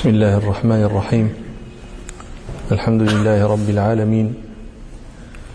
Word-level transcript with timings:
بسم 0.00 0.16
الله 0.16 0.36
الرحمن 0.36 0.82
الرحيم. 0.88 1.26
الحمد 2.72 3.02
لله 3.02 3.46
رب 3.46 3.68
العالمين 3.68 4.34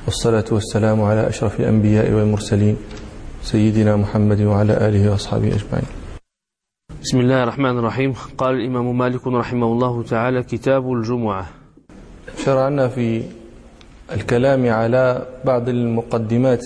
والصلاة 0.06 0.46
والسلام 0.52 1.02
على 1.02 1.28
أشرف 1.28 1.60
الأنبياء 1.60 2.14
والمرسلين 2.14 2.78
سيدنا 3.42 3.96
محمد 3.96 4.42
وعلى 4.42 4.74
آله 4.88 5.12
وأصحابه 5.12 5.48
أجمعين. 5.48 5.90
بسم 7.02 7.18
الله 7.20 7.44
الرحمن 7.44 7.78
الرحيم. 7.82 8.14
قال 8.38 8.54
الإمام 8.62 8.98
مالك 8.98 9.28
رحمه 9.28 9.68
الله 9.68 10.04
تعالى 10.04 10.44
كتاب 10.44 10.94
الجمعة. 10.94 11.46
شرعنا 12.46 12.88
في 12.88 13.24
الكلام 14.14 14.70
على 14.70 15.26
بعض 15.46 15.70
المقدمات 15.70 16.66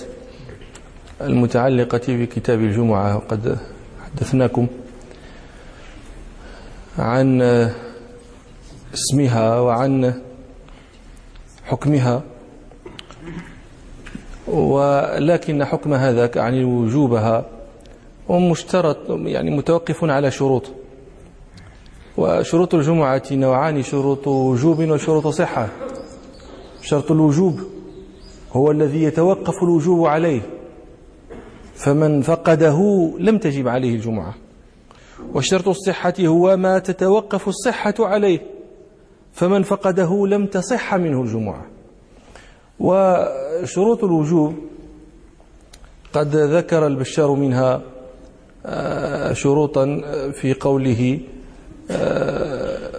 المتعلقة 1.22 2.06
بكتاب 2.08 2.60
الجمعة 2.60 3.16
وقد 3.16 3.58
حدثناكم. 4.04 4.68
عن 7.00 7.42
اسمها 8.94 9.60
وعن 9.60 10.14
حكمها. 11.66 12.22
ولكن 14.48 15.66
حكم 15.66 15.94
هذا 15.94 16.32
يعني 16.36 16.64
وجوبها 16.64 17.46
ومشترط 18.28 18.98
يعني 19.10 19.52
متوقف 19.52 20.04
على 20.04 20.32
شروط. 20.32 20.72
وشروط 22.18 22.76
الجمعة 22.76 23.24
نوعان 23.32 23.84
شروط 23.84 24.28
وجوب 24.28 24.80
وشروط 24.80 25.28
صحة. 25.28 25.68
شرط 26.82 27.12
الوجوب 27.12 27.60
هو 28.54 28.72
الذي 28.72 29.04
يتوقف 29.04 29.64
الوجوب 29.64 30.06
عليه. 30.08 30.42
فمن 31.76 32.22
فقده 32.22 33.10
لم 33.20 33.38
تجب 33.38 33.68
عليه 33.68 33.96
الجمعة. 33.96 34.34
وشرط 35.34 35.68
الصحة 35.68 36.14
هو 36.20 36.58
ما 36.58 36.80
تتوقف 36.80 37.48
الصحة 37.48 37.94
عليه 38.00 38.40
فمن 39.34 39.64
فقده 39.64 40.28
لم 40.28 40.46
تصح 40.46 40.96
منه 40.96 41.22
الجمعة. 41.22 41.66
وشروط 42.80 44.04
الوجوب 44.04 44.56
قد 46.14 46.36
ذكر 46.36 46.88
البشار 46.88 47.32
منها 47.32 47.82
شروطا 49.34 50.02
في 50.32 50.54
قوله 50.54 51.20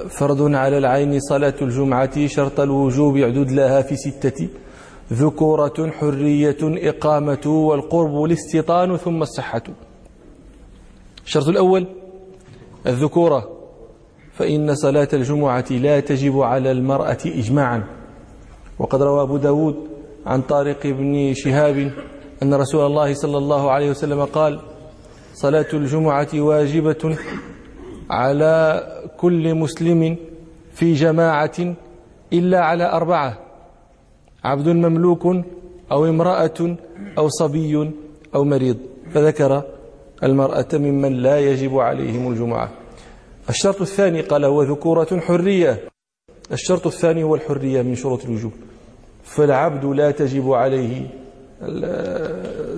فرض 0.09 0.55
على 0.55 0.79
العين 0.79 1.21
صلاة 1.21 1.55
الجمعة 1.63 2.27
شرط 2.27 2.61
الوجوب 2.61 3.17
يعدد 3.17 3.51
لها 3.51 3.83
في 3.83 3.97
ستة 3.97 4.49
ذكورة 5.13 5.91
حرية 5.91 6.57
إقامة 6.63 7.47
والقرب 7.47 8.25
الاستيطان 8.25 8.97
ثم 8.97 9.23
الصحة. 9.23 9.63
الشرط 11.27 11.49
الأول 11.49 11.87
الذكورة. 12.87 13.49
فإن 14.33 14.75
صلاة 14.75 15.09
الجمعة 15.13 15.65
لا 15.71 16.01
تجب 16.01 16.41
على 16.41 16.71
المرأة 16.71 17.19
إجماعا. 17.27 17.85
وقد 18.79 19.03
روى 19.03 19.23
أبو 19.23 19.37
داود 19.37 19.77
عن 20.27 20.43
طارق 20.43 20.87
بن 20.87 21.35
شهاب 21.35 21.93
أن 22.43 22.55
رسول 22.55 22.87
الله 22.87 23.15
صلى 23.15 23.39
الله 23.39 23.71
عليه 23.71 23.91
وسلم 23.91 24.25
قال 24.25 24.61
صلاة 25.35 25.67
الجمعة 25.73 26.29
واجبة 26.35 27.17
على 28.11 28.83
كل 29.17 29.55
مسلم 29.55 30.17
في 30.73 30.93
جماعة 30.95 31.75
إلا 32.33 32.61
على 32.61 32.93
أربعة 32.93 33.39
عبد 34.45 34.69
مملوك 34.69 35.27
أو 35.93 36.05
امرأة 36.07 36.77
أو 37.19 37.29
صبي 37.29 37.91
أو 38.35 38.45
مريض. 38.45 38.77
فذكر 39.13 39.63
المرأة 40.23 40.69
ممن 40.75 41.13
لا 41.13 41.39
يجب 41.39 41.79
عليهم 41.79 42.33
الجمعة. 42.33 42.71
الشرط 43.49 43.81
الثاني 43.81 44.21
قال 44.21 44.45
هو 44.45 44.63
ذكورة 44.63 45.21
حرية. 45.21 45.81
الشرط 46.53 46.87
الثاني 46.87 47.23
هو 47.23 47.35
الحرية 47.35 47.83
من 47.83 47.95
شروط 47.95 48.25
الوجوب. 48.25 48.53
فالعبد 49.25 49.85
لا 49.85 50.11
تجب 50.11 50.53
عليه 50.53 51.07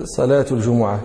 صلاة 0.03 0.45
الجمعة. 0.51 1.01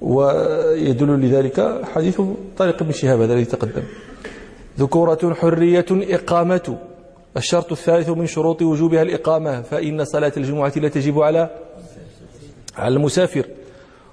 ويدل 0.00 1.20
لذلك 1.20 1.84
حديث 1.84 2.20
طارق 2.58 2.82
بن 2.82 2.92
شهاب 2.92 3.20
هذا 3.20 3.32
الذي 3.32 3.44
تقدم. 3.44 3.82
ذكورة 4.78 5.34
حرية 5.34 5.86
إقامة. 5.90 6.78
الشرط 7.36 7.72
الثالث 7.72 8.08
من 8.08 8.26
شروط 8.26 8.62
وجوبها 8.62 9.02
الإقامة. 9.02 9.62
فإن 9.62 10.04
صلاة 10.04 10.32
الجمعة 10.36 10.72
لا 10.76 10.88
تجب 10.88 11.20
على 11.20 11.50
على 12.76 12.96
المسافر. 12.96 13.46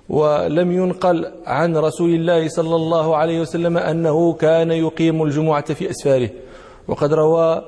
ولم 0.10 0.72
ينقل 0.72 1.32
عن 1.46 1.78
رسول 1.78 2.10
الله 2.10 2.48
صلى 2.48 2.76
الله 2.76 3.16
عليه 3.18 3.42
وسلم 3.42 3.78
أنه 3.78 4.34
كان 4.34 4.72
يقيم 4.72 5.24
الجمعة 5.24 5.74
في 5.74 5.90
أسفاره. 5.90 6.30
وقد 6.88 7.14
روى 7.14 7.62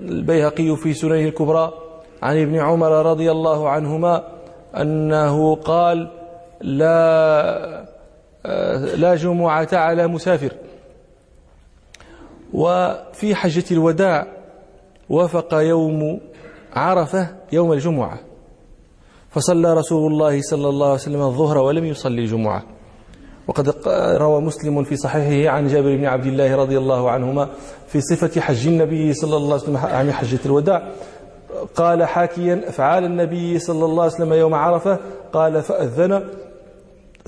البيهقي 0.00 0.76
في 0.76 0.94
سننه 0.94 1.28
الكبرى 1.28 1.72
عن 2.22 2.42
ابن 2.42 2.58
عمر 2.58 3.06
رضي 3.06 3.30
الله 3.30 3.68
عنهما 3.68 4.24
أنه 4.76 5.54
قال 5.54 6.10
لا 6.60 7.88
لا 8.96 9.14
جمعة 9.14 9.68
على 9.72 10.06
مسافر. 10.06 10.52
وفي 12.54 13.34
حجة 13.34 13.64
الوداع 13.70 14.26
وافق 15.10 15.54
يوم 15.54 16.20
عرفة 16.72 17.36
يوم 17.52 17.72
الجمعة. 17.72 18.27
فصلى 19.30 19.74
رسول 19.74 20.12
الله 20.12 20.42
صلى 20.42 20.68
الله 20.68 20.86
عليه 20.86 20.94
وسلم 20.94 21.22
الظهر 21.22 21.58
ولم 21.58 21.84
يصلي 21.84 22.20
الجمعة 22.22 22.62
وقد 23.48 23.74
روى 24.16 24.40
مسلم 24.40 24.84
في 24.84 24.96
صحيحه 24.96 25.56
عن 25.56 25.68
جابر 25.68 25.96
بن 25.96 26.04
عبد 26.04 26.26
الله 26.26 26.56
رضي 26.56 26.78
الله 26.78 27.10
عنهما 27.10 27.48
في 27.88 28.00
صفة 28.00 28.40
حج 28.40 28.66
النبي 28.66 29.14
صلى 29.14 29.36
الله 29.36 29.52
عليه 29.52 29.62
وسلم 29.62 29.76
عن 29.76 30.12
حجة 30.12 30.38
الوداع. 30.46 30.88
قال 31.76 32.04
حاكيا 32.04 32.68
أفعال 32.68 33.04
النبي 33.04 33.58
صلى 33.58 33.84
الله 33.84 34.02
عليه 34.02 34.12
وسلم 34.12 34.32
يوم 34.32 34.54
عرفة. 34.54 34.98
قال 35.32 35.62
فأذن. 35.62 36.28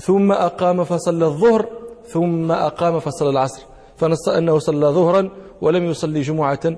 ثم 0.01 0.31
أقام 0.31 0.83
فصلى 0.83 1.25
الظهر 1.25 1.65
ثم 2.07 2.51
أقام 2.51 2.99
فصلى 2.99 3.29
العصر. 3.29 3.61
فنص 3.97 4.29
أنه 4.29 4.59
صلى 4.59 4.87
ظهرا 4.87 5.29
ولم 5.61 5.83
يصلي 5.85 6.21
جمعة. 6.21 6.75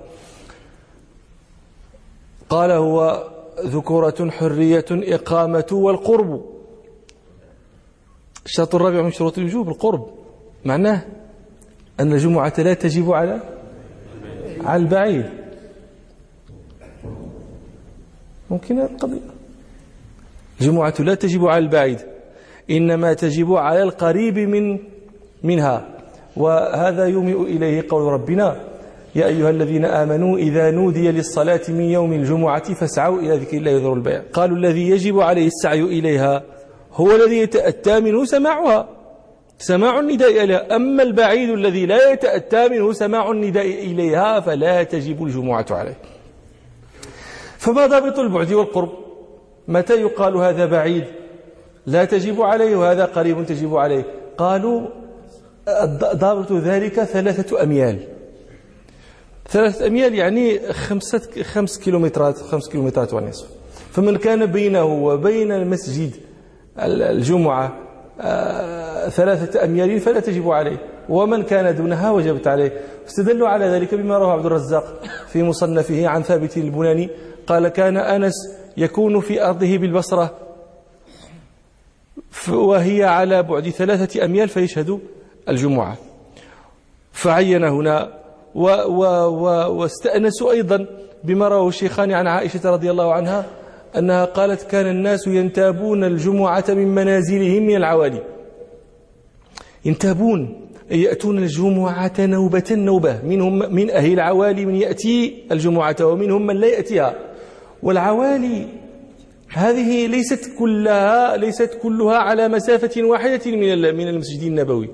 قال 2.49 2.71
هو 2.71 3.27
ذكورة 3.59 4.29
حرية 4.29 4.85
إقامة 4.91 5.67
والقرب. 5.71 6.45
الشرط 8.45 8.75
الرابع 8.75 9.01
من 9.01 9.11
شروط 9.11 9.37
الوجوب 9.37 9.69
القرب. 9.69 10.07
معناه 10.65 11.05
أن 11.99 12.13
الجمعة 12.13 12.53
لا 12.57 12.73
تجب 12.73 13.11
على 13.11 13.39
على 14.61 14.83
البعيد 14.83 15.29
ممكن 18.49 18.79
القضية. 18.79 19.33
الجمعة 20.61 20.93
لا 20.99 21.15
تجب 21.15 21.45
على 21.45 21.63
البعيد 21.65 21.99
إنما 22.71 23.13
تجب 23.13 23.53
على 23.53 23.83
القريب 23.83 24.39
من 24.39 24.79
منها. 25.43 25.99
وهذا 26.37 27.05
يومئ 27.05 27.41
إليه 27.41 27.85
قول 27.89 28.13
ربنا. 28.13 28.72
يا 29.15 29.25
أيها 29.25 29.49
الذين 29.49 29.85
آمنوا 29.85 30.37
إذا 30.37 30.71
نودي 30.71 31.11
للصلاة 31.11 31.61
من 31.69 31.81
يوم 31.81 32.13
الجمعة 32.13 32.73
فاسعوا 32.73 33.19
إلى 33.19 33.35
ذكر 33.35 33.57
الله 33.57 33.71
يذر 33.71 33.93
البيع. 33.93 34.23
قالوا 34.33 34.57
الذي 34.57 34.89
يجب 34.89 35.19
عليه 35.19 35.47
السعي 35.47 35.81
إليها 35.81 36.43
هو 36.93 37.15
الذي 37.15 37.37
يتأتى 37.37 37.99
منه 37.99 38.25
سماعها. 38.25 38.89
سماع 39.57 39.99
النداء 39.99 40.43
إليها. 40.43 40.75
أما 40.75 41.03
البعيد 41.03 41.49
الذي 41.49 41.85
لا 41.85 42.11
يتأتى 42.11 42.69
منه 42.69 42.93
سماع 42.93 43.31
النداء 43.31 43.65
إليها 43.65 44.39
فلا 44.39 44.83
تجب 44.83 45.23
الجمعة 45.23 45.65
عليه. 45.71 45.97
فما 47.57 47.87
ضابط 47.87 48.19
البعد 48.19 48.53
والقرب؟ 48.53 48.89
متى 49.67 50.01
يقال 50.01 50.37
هذا 50.37 50.65
بعيد؟ 50.65 51.03
لا 51.85 52.05
تجب 52.05 52.41
عليه 52.41 52.75
وهذا 52.75 53.05
قريب 53.05 53.45
تجب 53.45 53.75
عليه. 53.75 54.05
قالوا 54.37 54.87
ضابط 56.13 56.51
ذلك 56.51 57.03
ثلاثة 57.03 57.63
أميال. 57.63 58.12
ثلاثة 59.53 59.87
أميال 59.87 60.15
يعني 60.15 60.73
خمسة 60.73 61.43
خمس 61.43 61.79
كيلومترات 61.79 62.37
خمس 62.37 62.69
كيلومترات 62.69 63.13
ونصف. 63.13 63.47
فمن 63.91 64.17
كان 64.17 64.45
بينه 64.45 64.83
وبين 64.83 65.51
المسجد 65.51 66.11
الجمعة 66.79 67.79
ثلاثة 69.09 69.63
أميال 69.63 69.99
فلا 69.99 70.19
تجب 70.19 70.49
عليه. 70.49 70.77
ومن 71.09 71.43
كان 71.43 71.75
دونها 71.75 72.11
وجبت 72.11 72.47
عليه. 72.47 72.81
استدلوا 73.07 73.47
على 73.47 73.65
ذلك 73.65 73.95
بما 73.95 74.17
رواه 74.17 74.31
عبد 74.31 74.45
الرزاق 74.45 75.03
في 75.27 75.43
مصنفه 75.43 76.07
عن 76.07 76.23
ثابت 76.23 76.57
البناني. 76.57 77.09
قال 77.47 77.67
كان 77.67 77.97
أنس 77.97 78.33
يكون 78.77 79.19
في 79.19 79.45
أرضه 79.45 79.77
بالبصرة 79.77 80.37
وهي 82.49 83.03
على 83.03 83.43
بعد 83.43 83.69
ثلاثة 83.69 84.25
أميال 84.25 84.49
فيشهد 84.49 84.99
الجمعة. 85.49 85.97
فعين 87.11 87.63
هنا 87.63 88.22
و 88.55 88.65
و 88.69 89.03
و 89.29 89.45
واستأنسوا 89.79 90.51
أيضا 90.51 90.87
بما 91.23 91.47
رواه 91.47 91.67
الشيخان 91.67 92.11
عن 92.11 92.27
عائشة 92.27 92.71
رضي 92.71 92.91
الله 92.91 93.13
عنها 93.13 93.45
أنها 93.97 94.25
قالت 94.25 94.63
كان 94.63 94.87
الناس 94.87 95.27
ينتابون 95.27 96.03
الجمعة 96.03 96.65
من 96.69 96.87
منازلهم 96.87 97.63
من 97.63 97.75
العوالي. 97.75 98.21
ينتابون 99.85 100.69
يأتون 100.91 101.37
الجمعة 101.37 102.13
نوبة 102.19 102.63
نوبة. 102.71 103.21
منهم 103.23 103.75
من 103.75 103.89
أهل 103.89 104.13
العوالي 104.13 104.65
من 104.65 104.75
يأتي 104.75 105.43
الجمعة 105.51 105.95
ومنهم 106.01 106.47
من 106.47 106.55
لا 106.55 106.67
يأتيها. 106.67 107.15
والعوالي 107.83 108.67
هذه 109.49 110.07
ليست 110.07 110.51
كلها 110.59 111.37
ليست 111.37 111.79
كلها 111.83 112.17
على 112.17 112.47
مسافة 112.47 113.03
واحدة 113.03 113.51
من 113.51 113.95
من 113.95 114.07
المسجد 114.07 114.43
النبوي. 114.43 114.89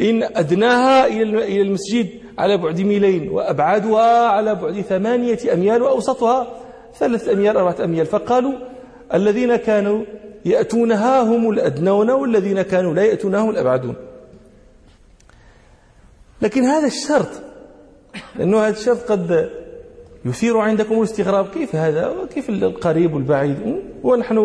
إن 0.00 0.22
أدناها 0.22 1.06
إلى 1.06 1.62
المسجد 1.62 2.08
على 2.38 2.56
بعد 2.56 2.80
ميلين 2.80 3.28
وأبعادها 3.28 4.28
على 4.28 4.54
بعد 4.54 4.80
ثمانية 4.80 5.38
أميال 5.52 5.82
وأوسطها 5.82 6.46
ثلاثة 6.98 7.32
أميال 7.32 7.56
أربعة 7.56 7.84
أميال. 7.84 8.06
فقالوا 8.06 8.52
الذين 9.14 9.56
كانوا 9.56 10.04
يأتونها 10.44 11.22
هم 11.22 11.50
الأدنون 11.50 12.10
والذين 12.10 12.62
كانوا 12.62 12.94
لا 12.94 13.02
يأتونها 13.02 13.40
هم 13.40 13.50
الأبعدون. 13.50 13.94
لكن 16.42 16.64
هذا 16.64 16.86
الشرط 16.86 17.28
لأنه 18.36 18.58
هذا 18.60 18.72
الشرط 18.72 19.10
قد 19.10 19.50
يثير 20.24 20.58
عندكم 20.58 20.98
الاستغراب 20.98 21.46
كيف 21.48 21.76
هذا؟ 21.76 22.14
كيف 22.34 22.48
القريب 22.48 23.14
والبعيد؟ 23.14 23.82
ونحن 24.02 24.36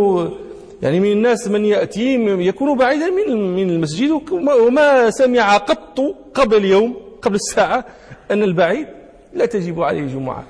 يعني 0.81 0.99
من 0.99 1.11
الناس 1.11 1.47
من 1.47 1.65
يأتي 1.65 2.15
يكون 2.25 2.77
بعيدا 2.77 3.09
من 3.09 3.55
من 3.55 3.69
المسجد 3.69 4.21
وما 4.31 5.09
سمع 5.09 5.57
قط 5.57 5.99
قبل 6.33 6.57
اليوم. 6.57 7.06
قبل 7.21 7.35
الساعة 7.35 7.85
أن 8.31 8.43
البعيد 8.43 8.87
لا 9.33 9.45
تجب 9.45 9.81
عليه 9.81 9.99
الجمعة 9.99 10.43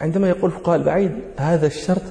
عندما 0.00 0.28
يقول 0.28 0.50
فقهاء 0.50 0.76
البعيد 0.76 1.12
هذا 1.36 1.66
الشرط 1.66 2.02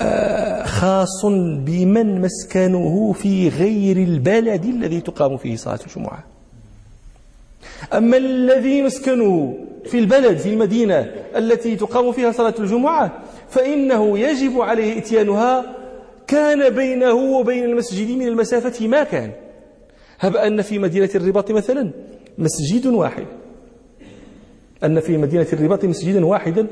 آه، 0.00 0.64
خاص 0.64 1.24
بمن 1.66 2.20
مسكنه 2.20 3.12
في 3.12 3.48
غير 3.48 3.96
البلد 3.96 4.64
الذي 4.64 5.00
تقام 5.00 5.36
فيه 5.36 5.56
صلاة 5.56 5.78
الجمعة. 5.86 6.24
أما 7.92 8.16
الذي 8.16 8.82
مسكنه 8.82 9.58
في 9.84 9.98
البلد 9.98 10.38
في 10.38 10.48
المدينة 10.48 11.12
التي 11.36 11.76
تقام 11.76 12.12
فيها 12.12 12.32
صلاة 12.32 12.54
الجمعة 12.58 13.12
فإنه 13.50 14.18
يجب 14.18 14.60
عليه 14.60 14.98
إتيانها 14.98 15.64
كان 16.26 16.70
بينه 16.70 17.12
وبين 17.12 17.64
المسجد 17.64 18.10
من 18.10 18.26
المسافة 18.28 18.86
ما 18.86 19.04
كان. 19.04 19.30
هب 20.20 20.36
أن 20.36 20.62
في 20.62 20.78
مدينة 20.78 21.10
الرباط 21.14 21.50
مثلا 21.50 21.90
مسجد 22.42 22.86
واحد. 22.86 23.26
أن 24.84 25.00
في 25.00 25.16
مدينة 25.16 25.46
الرباط 25.52 25.84
مسجدا 25.84 26.26
واحدا 26.26 26.66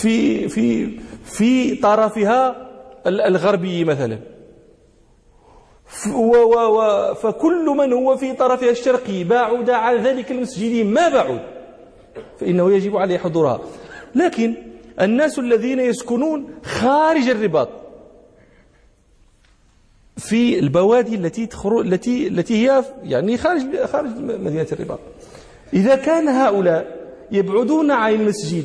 في 0.00 0.48
في 0.48 0.98
في 1.24 1.74
طرفها 1.76 2.68
الغربي 3.06 3.84
مثلا. 3.84 4.18
فكل 7.22 7.66
من 7.78 7.92
هو 7.92 8.16
في 8.16 8.32
طرفها 8.32 8.70
الشرقي 8.70 9.24
بعد 9.24 9.70
عن 9.70 9.96
ذلك 9.96 10.30
المسجد 10.30 10.86
ما 10.86 11.08
بعد؟ 11.08 11.40
فإنه 12.40 12.72
يجب 12.72 12.96
عليه 12.96 13.18
حضورها. 13.18 13.60
لكن 14.14 14.54
الناس 15.00 15.38
الذين 15.38 15.80
يسكنون 15.80 16.48
خارج 16.64 17.28
الرباط 17.28 17.68
في 20.16 20.58
البوادي 20.58 21.14
التي 21.14 21.48
التي 21.64 22.26
التي 22.26 22.54
هي 22.54 22.84
يعني 23.04 23.36
خارج 23.36 23.84
خارج 23.84 24.10
مدينة 24.18 24.66
الرباط. 24.72 25.00
إذا 25.74 25.96
كان 25.96 26.28
هؤلاء 26.28 27.02
يبعدون 27.32 27.90
عن 27.90 28.14
المسجد 28.14 28.64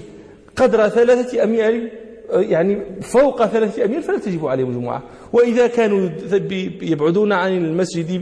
قدر 0.55 0.89
ثلاثة 0.89 1.43
أميال 1.43 1.91
يعني 2.31 3.01
فوق 3.01 3.45
ثلاثة 3.45 3.85
أميال 3.85 4.03
فلا 4.03 4.17
تجب 4.17 4.45
عليهم 4.45 4.69
الجمعة 4.69 5.03
وإذا 5.33 5.67
كانوا 5.67 6.09
يبعدون 6.81 7.31
عن 7.31 7.57
المسجد 7.57 8.21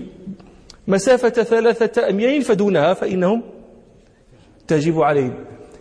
مسافة 0.87 1.29
ثلاثة 1.29 2.09
أميال 2.09 2.41
فدونها 2.41 2.93
فإنهم 2.93 3.43
تجب 4.67 5.01
عليهم. 5.01 5.33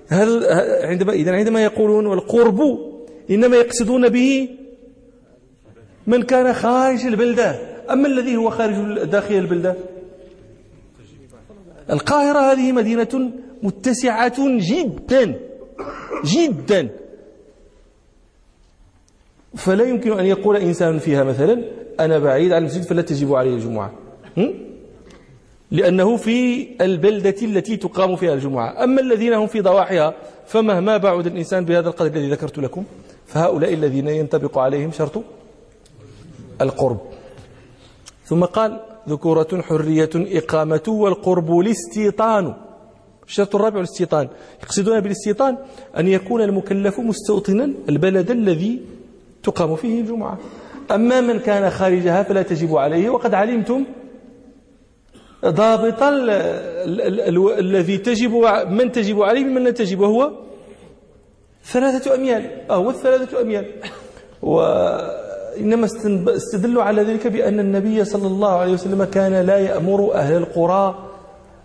هل 0.08 0.46
عندما 0.82 1.12
إذا 1.12 1.32
عندما 1.32 1.64
يقولون 1.64 2.06
والقرب 2.06 2.61
إنما 3.31 3.56
يقصدون 3.56 4.08
به 4.08 4.49
من 6.06 6.22
كان 6.22 6.52
خارج 6.52 7.06
البلدة. 7.06 7.74
أما 7.90 8.06
الذي 8.08 8.36
هو 8.36 8.50
خارج 8.50 9.04
داخل 9.04 9.34
البلدة؟ 9.34 9.76
القاهرة. 11.90 12.52
هذه 12.52 12.72
مدينة 12.72 13.30
متسعة 13.62 14.34
جدا 14.38 15.40
جدا. 16.24 16.88
فلا 19.56 19.84
يمكن 19.84 20.18
أن 20.18 20.24
يقول 20.24 20.56
إنسان 20.56 20.98
فيها 20.98 21.24
مثلا 21.24 21.64
أنا 22.00 22.18
بعيد 22.18 22.52
عن 22.52 22.60
المسجد 22.60 22.82
فلا 22.82 23.02
تجب 23.02 23.34
عليه 23.34 23.54
الجمعة. 23.54 23.92
لأنه 25.70 26.16
في 26.16 26.68
البلدة 26.80 27.34
التي 27.42 27.76
تقام 27.76 28.16
فيها 28.16 28.34
الجمعة. 28.34 28.84
أما 28.84 29.00
الذين 29.00 29.32
هم 29.32 29.46
في 29.46 29.60
ضواحيها 29.60 30.14
فمهما 30.46 30.96
بعد 30.96 31.26
الإنسان 31.26 31.64
بهذا 31.64 31.88
القدر 31.88 32.06
الذي 32.06 32.30
ذكرت 32.30 32.58
لكم 32.58 32.84
فهؤلاء 33.26 33.74
الذين 33.74 34.08
ينطبق 34.08 34.58
عليهم 34.58 34.92
شرط 34.92 35.22
القرب. 36.64 37.00
ثم 38.25 38.44
قال 38.44 38.81
ذكورة 39.08 39.62
حرية 39.69 40.11
إقامة 40.14 40.82
والقرب 40.88 41.61
الاستيطان. 41.61 42.55
الشرط 43.28 43.55
الرابع 43.55 43.78
الاستيطان. 43.78 44.28
يقصدون 44.62 45.00
بالاستيطان 45.00 45.58
أن 45.99 46.08
يكون 46.08 46.43
المكلف 46.43 47.00
مستوطنا 47.00 47.64
البلد 47.88 48.31
الذي 48.31 48.82
تقام 49.43 49.76
فيه 49.76 50.00
الجمعة. 50.00 50.38
أما 50.90 51.20
من 51.20 51.38
كان 51.38 51.70
خارجها 51.70 52.22
فلا 52.22 52.43
تجب 52.43 52.76
عليه 52.76 53.10
وقد 53.10 53.34
علمتم 53.34 53.84
ضابط 55.44 56.02
الذي 57.58 57.99
تجب 57.99 58.32
من 58.69 58.93
تجب 58.93 59.22
عليه 59.22 59.44
ممن 59.44 59.64
لا 59.64 59.70
تجب 59.70 60.02
هو 60.02 60.32
ثلاثة 61.64 62.14
أميال. 62.14 62.50
هو 62.70 62.90
الثلاثة 62.90 63.40
أميال. 63.40 63.67
وإنما 65.56 65.88
استدلوا 66.36 66.82
على 66.82 67.02
ذلك 67.02 67.26
بأن 67.26 67.60
النبي 67.60 68.04
صلى 68.04 68.26
الله 68.26 68.50
عليه 68.50 68.72
وسلم 68.72 69.04
كان 69.04 69.46
لا 69.46 69.58
يأمر 69.58 70.14
أهل 70.14 70.36
القرى 70.36 71.10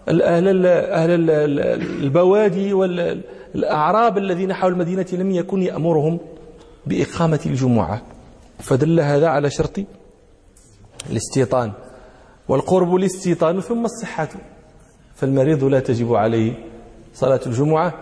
أهل 0.09 0.65
أهل 0.65 1.29
البوادي 2.03 2.73
والأعراب 2.73 4.17
الذين 4.17 4.53
حول 4.53 4.71
المدينة 4.73 5.05
لم 5.13 5.31
يكن 5.31 5.61
يأمرهم 5.61 6.19
بإقامة 6.85 7.39
الجمعة. 7.45 8.01
فدل 8.59 8.99
هذا 8.99 9.27
على 9.27 9.49
شرط 9.49 9.79
الاستيطان. 11.09 11.71
والقرب 12.47 12.95
الاستيطان 12.95 13.61
ثم 13.61 13.85
الصحة. 13.85 14.29
فالمريض 15.15 15.63
لا 15.63 15.79
تجب 15.79 16.13
عليه 16.13 16.53
صلاة 17.13 17.39
الجمعة 17.45 17.93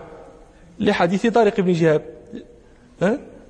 لحديث 0.80 1.26
طارق 1.26 1.60
بن 1.60 1.72
جهاب. 1.72 2.02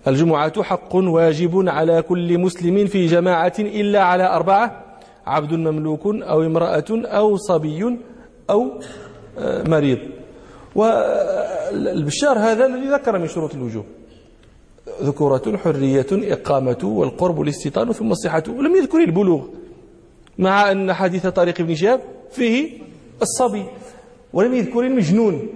الجمعة 0.09 0.63
حق 0.63 0.95
واجب 0.95 1.69
على 1.69 2.03
كل 2.03 2.39
مسلم 2.39 2.87
في 2.87 3.07
جماعة 3.07 3.53
إلا 3.59 4.03
على 4.03 4.27
أربعة 4.27 4.85
عبد 5.27 5.53
مملوك 5.53 6.07
أو 6.07 6.43
امرأة 6.43 6.85
أو 6.91 7.37
صبي 7.37 7.99
أو 8.51 8.81
آه، 9.39 9.69
مريض. 9.69 9.99
والبشار 10.75 12.39
هذا 12.39 12.67
الذي 12.67 12.89
ذكر 12.89 13.19
من 13.19 13.29
شروط 13.29 13.55
الوجوب. 13.55 13.85
ذكورة 15.03 15.57
حرية 15.57 16.07
إقامة 16.13 16.79
والقرب 16.83 17.41
الاستيطان 17.43 17.93
ثم 17.93 18.13
الصحة. 18.13 18.43
ولم 18.49 18.77
يذكر 18.77 18.99
البلوغ 18.99 19.43
مع 20.39 20.71
أن 20.71 20.93
حديث 20.93 21.27
طارق 21.27 21.63
بن 21.63 21.75
شهاب 21.75 22.01
فيه 22.31 22.71
الصبي. 23.23 23.65
ولم 24.33 24.55
يذكر 24.55 24.81
المجنون 24.81 25.49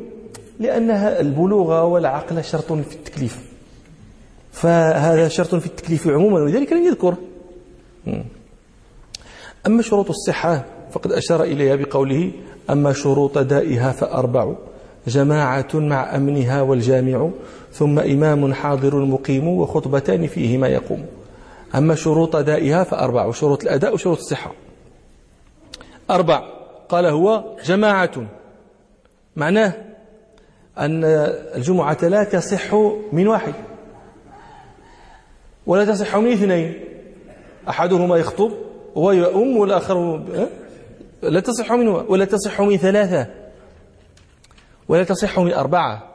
لأنها 0.61 1.21
البلوغ 1.21 1.85
والعقل 1.85 2.45
شرط 2.45 2.73
في 2.73 2.95
التكليف. 2.97 3.52
فهذا 4.53 5.29
شرط 5.29 5.55
في 5.55 5.67
التكليف 5.67 6.09
عموما 6.09 6.41
ولذلك 6.43 6.73
لم 6.73 6.87
يذكر. 6.87 7.15
أما 9.67 9.83
شروط 9.83 10.09
الصحة 10.09 10.65
فقد 10.93 11.13
أشار 11.13 11.43
إليها 11.43 11.77
بقوله 11.77 12.33
أما 12.71 12.93
شروط 12.93 13.39
دائها 13.39 13.93
فأربع 13.93 14.55
جماعة 15.07 15.69
مع 15.75 16.17
أمنها 16.17 16.63
والجامع 16.63 17.31
ثم 17.73 17.99
إمام 17.99 18.55
حاضر 18.55 18.97
مقيم 18.97 19.49
وخطبتان 19.49 20.27
فيهما 20.27 20.69
يقوم. 20.69 21.07
أما 21.75 21.95
شروط 21.95 22.37
دائها 22.37 22.85
فأربع 22.85 23.31
شروط 23.31 23.63
الأداء 23.63 23.95
وشروط 23.95 24.19
الصحة. 24.19 24.53
أربع 26.11 26.43
قال 26.89 27.07
هو 27.07 27.45
جماعة. 27.65 28.27
معناه 29.37 29.75
أن 30.79 31.05
الجمعة 31.55 31.99
لا 32.03 32.25
تصح 32.25 32.75
من 33.13 33.29
واحد. 33.29 33.55
ولا 35.67 35.85
تصح 35.85 36.17
من 36.17 36.33
اثنين. 36.33 36.85
أحدهما 37.69 38.17
يخطب 38.17 38.53
ويؤم 38.95 39.57
والآخر 39.57 40.23
لا 41.23 41.41
تصح 41.41 41.73
من 41.73 41.89
ولا 41.89 42.25
تصح 42.25 42.61
من 42.61 42.77
ثلاثة. 42.77 43.27
ولا 44.89 45.05
تصح 45.05 45.39
من 45.39 45.53
أربعة 45.53 46.09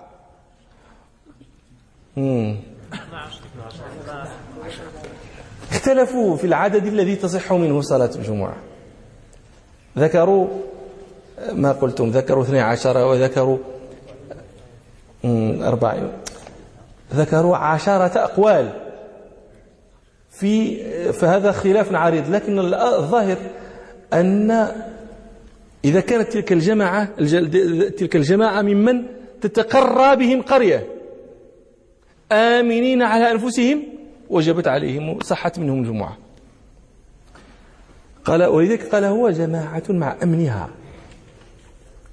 اختلفوا 5.71 6.37
في 6.37 6.47
العدد 6.47 6.85
الذي 6.85 7.15
تصح 7.15 7.53
منه 7.53 7.81
صلاة 7.81 8.09
الجمعة. 8.15 8.55
ذكروا 9.97 10.47
ما 11.53 11.71
قلتم 11.71 12.09
ذكروا 12.09 12.43
اثني 12.43 12.59
عشر 12.59 12.97
وذكروا 12.97 13.57
أربعين 15.61 16.11
ذكروا 17.13 17.57
عشرة 17.57 18.17
أقوال. 18.17 18.86
في 20.39 20.83
فهذا 21.11 21.51
خلاف 21.51 21.93
عريض. 21.93 22.29
لكن 22.29 22.59
الظاهر 22.73 23.37
أن 24.13 24.67
إذا 25.85 25.99
كانت 25.99 26.33
تلك 26.33 26.51
الجماعة 26.51 27.05
تلك 27.89 28.15
الجماعة 28.15 28.61
ممن 28.61 29.03
تتقرى 29.41 30.15
بهم 30.15 30.41
قرية 30.41 30.87
آمنين 32.31 33.01
على 33.01 33.31
أنفسهم 33.31 33.83
وجبت 34.29 34.67
عليهم 34.67 35.19
صحت 35.19 35.59
منهم 35.59 35.79
الجمعة. 35.79 36.17
قال 38.25 38.43
ولذلك 38.43 38.83
قال 38.83 39.03
هو 39.03 39.29
جماعة 39.29 39.83
مع 39.89 40.15
أمنها. 40.23 40.69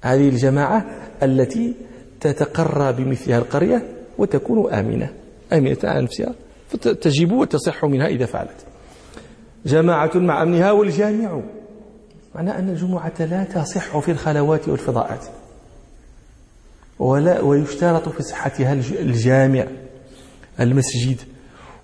هذه 0.01 0.29
الجماعة 0.29 0.85
التي 1.23 1.73
تتقرى 2.21 2.93
بمثلها 2.93 3.37
القرية 3.37 3.87
وتكون 4.17 4.73
آمنة 4.73 5.09
آمنة 5.53 5.77
على 5.83 6.01
نفسها. 6.01 6.33
فتجب 6.69 7.31
وتصح 7.31 7.85
منها 7.85 8.07
إذا 8.07 8.25
فعلت. 8.25 8.65
جماعة 9.65 10.11
مع 10.15 10.43
أمنها 10.43 10.71
والجامع. 10.71 11.41
معنى 12.35 12.59
أن 12.59 12.69
الجمعة 12.69 13.13
لا 13.19 13.43
تصح 13.43 13.99
في 13.99 14.11
الخلوات 14.11 14.69
والفضاءات. 14.69 15.25
ولا 16.99 17.41
ويشترط 17.41 18.09
في 18.09 18.23
صحتها 18.23 18.73
الجامع 18.73 19.67
المسجد. 20.59 21.17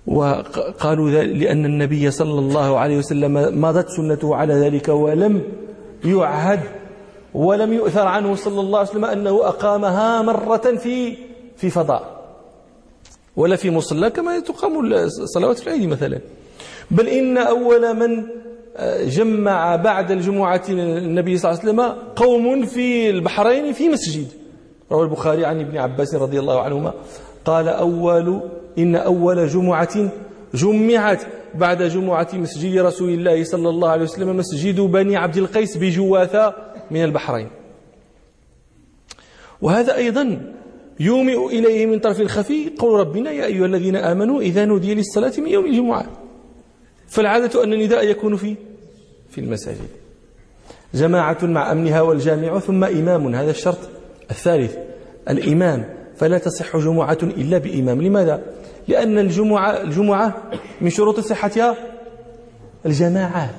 وقالوا 0.06 1.10
لأن 1.10 1.64
النبي 1.64 2.10
صلى 2.10 2.38
الله 2.38 2.78
عليه 2.78 2.98
وسلم 2.98 3.60
مضت 3.60 3.88
سنته 3.88 4.36
على 4.36 4.54
ذلك 4.54 4.88
ولم 4.88 5.42
يعهد 6.04 6.60
ولم 7.34 7.72
يؤثر 7.72 8.06
عنه 8.06 8.34
صلى 8.34 8.60
الله 8.60 8.78
عليه 8.78 8.88
وسلم 8.90 9.04
أنه 9.04 9.48
أقامها 9.48 10.22
مرة 10.22 10.76
في 10.76 11.16
في 11.56 11.70
فضاء. 11.70 12.11
ولا 13.36 13.56
في 13.56 13.70
مصلى 13.70 14.10
كما 14.10 14.40
تقام 14.40 14.90
صلوات 15.08 15.62
العيد 15.62 15.88
مثلا. 15.88 16.20
بل 16.90 17.08
إن 17.08 17.38
أول 17.38 17.96
من 17.96 18.26
آه، 18.76 19.04
جمع 19.04 19.76
بعد 19.76 20.10
الجمعة 20.10 20.62
النبي 20.68 21.38
صلى 21.38 21.50
الله 21.50 21.62
عليه 21.62 21.70
وسلم 21.70 22.02
قوم 22.16 22.66
في 22.66 23.10
البحرين 23.10 23.72
في 23.72 23.88
مسجد. 23.88 24.26
روى 24.92 25.02
البخاري 25.02 25.44
عن 25.44 25.60
ابن 25.60 25.78
عباس 25.78 26.14
رضي 26.14 26.38
الله 26.38 26.60
عنهما. 26.60 26.92
قال 27.44 27.68
أول 27.68 28.40
إن 28.78 28.96
أول 28.96 29.48
جمعة 29.48 30.10
جمعت 30.54 31.22
بعد 31.54 31.82
جمعة 31.82 32.28
مسجد 32.32 32.78
رسول 32.78 33.10
الله 33.10 33.44
صلى 33.44 33.68
الله 33.68 33.88
عليه 33.88 34.02
وسلم 34.02 34.36
مسجد 34.36 34.80
بني 34.80 35.16
عبد 35.16 35.36
القيس 35.36 35.76
بجواثة 35.76 36.54
من 36.90 37.04
البحرين. 37.04 37.48
وهذا 39.62 39.96
أيضا 39.96 40.52
يومئ 41.00 41.46
إليه 41.46 41.86
من 41.86 41.98
طرف 41.98 42.20
الخفي 42.20 42.70
قول 42.78 43.00
ربنا 43.00 43.30
يا 43.30 43.44
أيها 43.44 43.66
الذين 43.66 43.96
آمنوا 43.96 44.40
إذا 44.40 44.64
نودي 44.64 44.94
للصلاة 44.94 45.32
من 45.38 45.48
يوم 45.48 45.66
الجمعة. 45.66 46.06
فالعادة 47.08 47.64
أن 47.64 47.72
النداء 47.72 48.06
يكون 48.06 48.36
في 48.36 48.54
في 49.30 49.40
المساجد. 49.40 49.88
جماعة 50.94 51.38
مع 51.42 51.72
أمنها 51.72 52.00
والجامع 52.00 52.58
ثم 52.58 52.84
إمام 52.84 53.34
هذا 53.34 53.50
الشرط 53.50 53.78
الثالث. 54.30 54.76
الإمام 55.30 55.84
فلا 56.16 56.38
تصح 56.38 56.76
جمعة 56.76 57.18
إلا 57.22 57.58
بإمام. 57.58 58.02
لماذا؟ 58.02 58.42
لأن 58.88 59.18
الجمعة, 59.18 59.82
الجمعة 59.82 60.42
من 60.80 60.90
شروط 60.90 61.20
صحتها 61.20 61.76
الجماعة. 62.86 63.50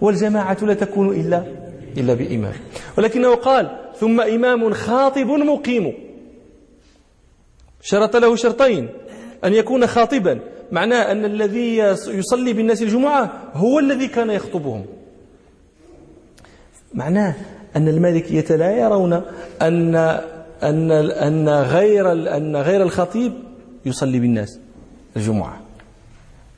والجماعة 0.00 0.64
لا 0.64 0.74
تكون 0.74 1.10
إلا 1.20 1.44
إلا 1.96 2.14
بإمام. 2.14 2.52
ولكنه 2.98 3.34
قال 3.34 3.70
ثم 3.96 4.20
إمام 4.20 4.72
خاطب 4.72 5.26
مقيم. 5.26 6.09
شرط 7.82 8.16
له 8.16 8.36
شرطين. 8.36 8.88
أن 9.44 9.54
يكون 9.54 9.86
خاطبا. 9.86 10.40
معناه 10.72 11.12
أن 11.12 11.24
الذي 11.24 11.76
يصلي 12.08 12.52
بالناس 12.52 12.82
الجمعة 12.82 13.50
هو 13.54 13.78
الذي 13.78 14.08
كان 14.08 14.30
يخطبهم. 14.30 14.86
معناه 16.94 17.34
أن 17.76 17.88
المالكية 17.88 18.56
لا 18.56 18.70
يرون 18.76 19.12
أن 19.62 19.96
أن 20.62 20.90
أن 21.10 21.48
غير 21.48 22.12
أن 22.12 22.56
غير 22.56 22.82
الخطيب 22.82 23.32
يصلي 23.86 24.20
بالناس 24.20 24.58
الجمعة. 25.16 25.60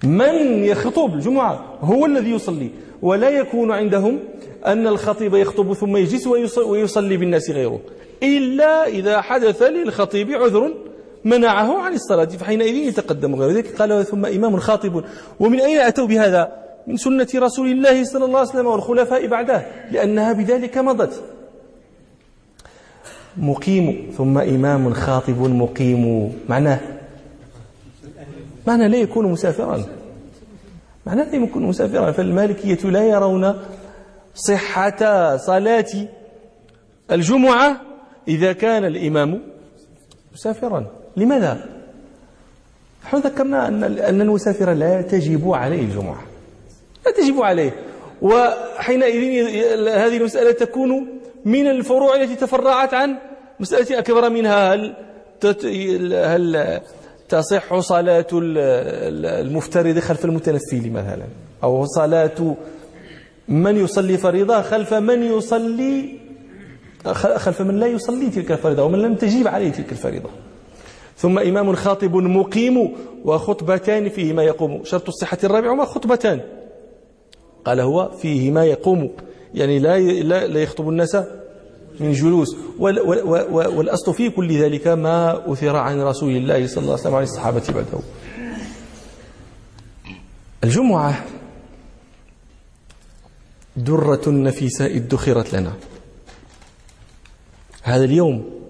من 0.05 0.65
يخطب 0.65 1.15
الجمعة 1.15 1.79
هو 1.81 2.07
الذي 2.07 2.31
يصلي. 2.31 2.71
ولا 3.03 3.31
يكون 3.31 3.73
عندهم 3.73 4.19
أن 4.67 4.87
الخطيب 4.87 5.35
يخطب 5.35 5.73
ثم 5.73 5.97
يجلس 5.97 6.27
ويصلي 6.57 7.17
بالناس 7.17 7.51
غيره. 7.51 7.81
إلا 8.23 8.87
إذا 8.87 9.21
حدث 9.21 9.63
للخطيب 9.63 10.31
عذر 10.31 10.75
منعه 11.25 11.79
عن 11.79 11.95
الصلاة 11.95 12.25
فحينئذ 12.25 12.75
يتقدم 12.75 13.35
غيره 13.35 13.53
ذلك. 13.53 13.77
قال 13.77 14.07
ثم 14.07 14.27
إمام 14.27 14.57
خاطب 14.57 15.05
ومن 15.41 15.61
أين 15.61 15.81
أتوا 15.81 16.07
بهذا؟ 16.07 16.63
من 16.87 16.97
سنة 16.97 17.29
رسول 17.35 17.67
الله 17.71 18.05
صلى 18.05 18.25
الله 18.25 18.39
عليه 18.39 18.49
وسلم 18.49 18.67
والخلفاء 18.67 19.27
بعده 19.27 19.67
لأنها 19.91 20.33
بذلك 20.33 20.79
مضت. 20.79 21.23
مقيم 23.37 24.11
ثم 24.17 24.39
إمام 24.39 24.93
خاطب 24.95 25.41
مقيم. 25.41 26.33
معناه؟ 26.49 26.81
معنى 28.67 28.89
لا 28.89 28.97
يكون 28.97 29.33
مسافرا. 29.33 29.85
معناه 31.07 31.25
لا 31.25 31.37
يكون 31.37 31.63
مسافرا. 31.63 32.13
فالمالكية 32.13 32.91
لا 32.91 33.09
يرون 33.09 33.55
صحة 34.35 35.37
صلاة 35.37 36.09
الجمعة 37.13 37.81
إذا 38.29 38.53
كان 38.53 38.85
الإمام 38.85 39.43
مسافرا. 40.35 41.02
لماذا؟ 41.17 41.65
نحن 43.05 43.17
ذكرنا 43.17 43.69
أن 43.69 43.85
أن 43.85 44.21
المسافر 44.21 44.73
لا 44.73 45.03
تجب 45.03 45.51
عليه 45.51 45.81
الجمعة. 45.81 46.23
لا 47.07 47.13
تجب 47.13 47.43
عليه. 47.43 47.73
وحينئذ 48.23 49.23
هذه 49.89 50.17
المسألة 50.17 50.53
تكون 50.53 51.07
من 51.45 51.67
الفروع 51.67 52.15
التي 52.17 52.37
تفرعت 52.37 52.95
عن 52.95 53.17
مسألة 53.61 53.99
أكبر 53.99 54.31
منها 54.31 54.75
هل 54.75 54.95
هل 56.15 56.81
تصح 57.29 57.79
صلاة 57.79 58.27
المفترض 58.33 59.99
خلف 59.99 60.25
المتنفل 60.25 60.91
مثلا 60.91 61.25
أو 61.63 61.87
صلاة 61.87 62.57
من 63.49 63.77
يصلي 63.77 64.17
فريضة 64.17 64.63
خلف 64.63 64.95
من 64.95 65.23
يصلي 65.23 66.19
خلف 67.15 67.63
من 67.63 67.81
لا 67.81 67.87
يصلي 67.87 68.31
تلك 68.31 68.53
الفريضة 68.53 68.83
ومن 68.83 68.99
لم 68.99 69.15
تجيب 69.15 69.49
عليه 69.49 69.73
تلك 69.73 69.93
الفريضة. 69.93 70.31
ثم 71.23 71.39
إمام 71.39 71.75
خاطب 71.75 72.17
مقيم 72.17 72.93
وخطبتان 73.25 74.09
فيهما 74.09 74.43
يقوم. 74.43 74.85
شرط 74.85 75.09
الصحة 75.09 75.39
الرابع 75.45 75.73
هما 75.73 75.85
خطبتان. 75.85 76.41
قال 77.65 77.81
هو 77.81 78.11
فيهما 78.11 78.65
يقوم. 78.65 79.11
يعني 79.55 79.79
لا 79.79 79.99
لا 80.47 80.63
يخطب 80.63 80.89
الناس 80.89 81.17
من 82.01 82.13
جلوس. 82.13 82.57
والأصل 82.79 84.15
في 84.15 84.31
كل 84.31 84.59
ذلك 84.59 84.89
ما 84.89 85.53
أثر 85.53 85.77
عن 85.77 86.01
رسول 86.01 86.37
الله 86.37 86.67
صلى 86.67 86.83
الله 86.83 86.93
عليه 86.93 87.03
وسلم 87.03 87.15
عن 87.15 87.23
الصحابة 87.23 87.63
بعده. 87.69 88.03
الجمعة 90.65 91.25
درة 93.77 94.23
نفيسة 94.27 94.87
ادخرت 94.87 95.55
لنا. 95.55 95.73
هذا 97.83 98.05
اليوم 98.05 98.62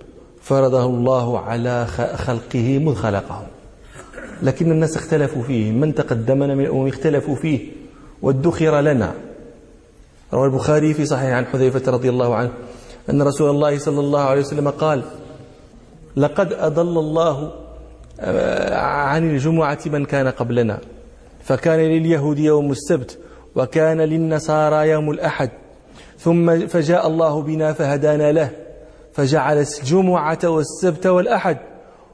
فرضه 0.42 0.87
الله 0.87 1.38
على 1.38 1.87
خلقه 2.16 2.78
مذ 2.78 2.94
خلقه 2.94 3.46
لكن 4.42 4.70
الناس 4.70 4.96
اختلفوا 4.96 5.42
فيه. 5.42 5.72
من 5.72 5.94
تقدمنا 5.94 6.54
من 6.54 6.64
الأمم 6.64 6.88
اختلفوا 6.88 7.37
فيه 7.37 7.61
وادخر 8.22 8.80
لنا. 8.80 9.12
روى 10.32 10.46
البخاري 10.46 10.94
في 10.94 11.06
صحيح 11.06 11.30
عن 11.30 11.46
حذيفة 11.46 11.92
رضي 11.92 12.08
الله 12.08 12.34
عنه 12.34 12.50
أن 13.11 13.22
رسول 13.22 13.50
الله 13.50 13.78
صلى 13.78 14.00
الله 14.00 14.20
عليه 14.20 14.40
وسلم 14.40 14.68
قال 14.70 15.02
لقد 16.16 16.52
أضل 16.52 16.99
الله 16.99 17.52
آه، 18.20 18.76
عن 18.76 19.30
الجمعة 19.30 19.78
من 19.87 20.04
كان 20.04 20.28
قبلنا. 20.28 20.78
فكان 21.44 21.80
لليهود 21.80 22.38
يوم 22.38 22.70
السبت 22.70 23.18
وكان 23.54 24.00
للنصارى 24.00 24.88
يوم 24.88 25.11
الأحد. 25.11 25.50
ثم 26.18 26.66
فجاء 26.66 27.06
الله 27.06 27.42
بنا 27.42 27.72
فهدانا 27.72 28.32
له. 28.32 28.50
فجعل 29.12 29.59
الجمعة 29.59 30.38
والسبت 30.45 31.07
والأحد 31.07 31.59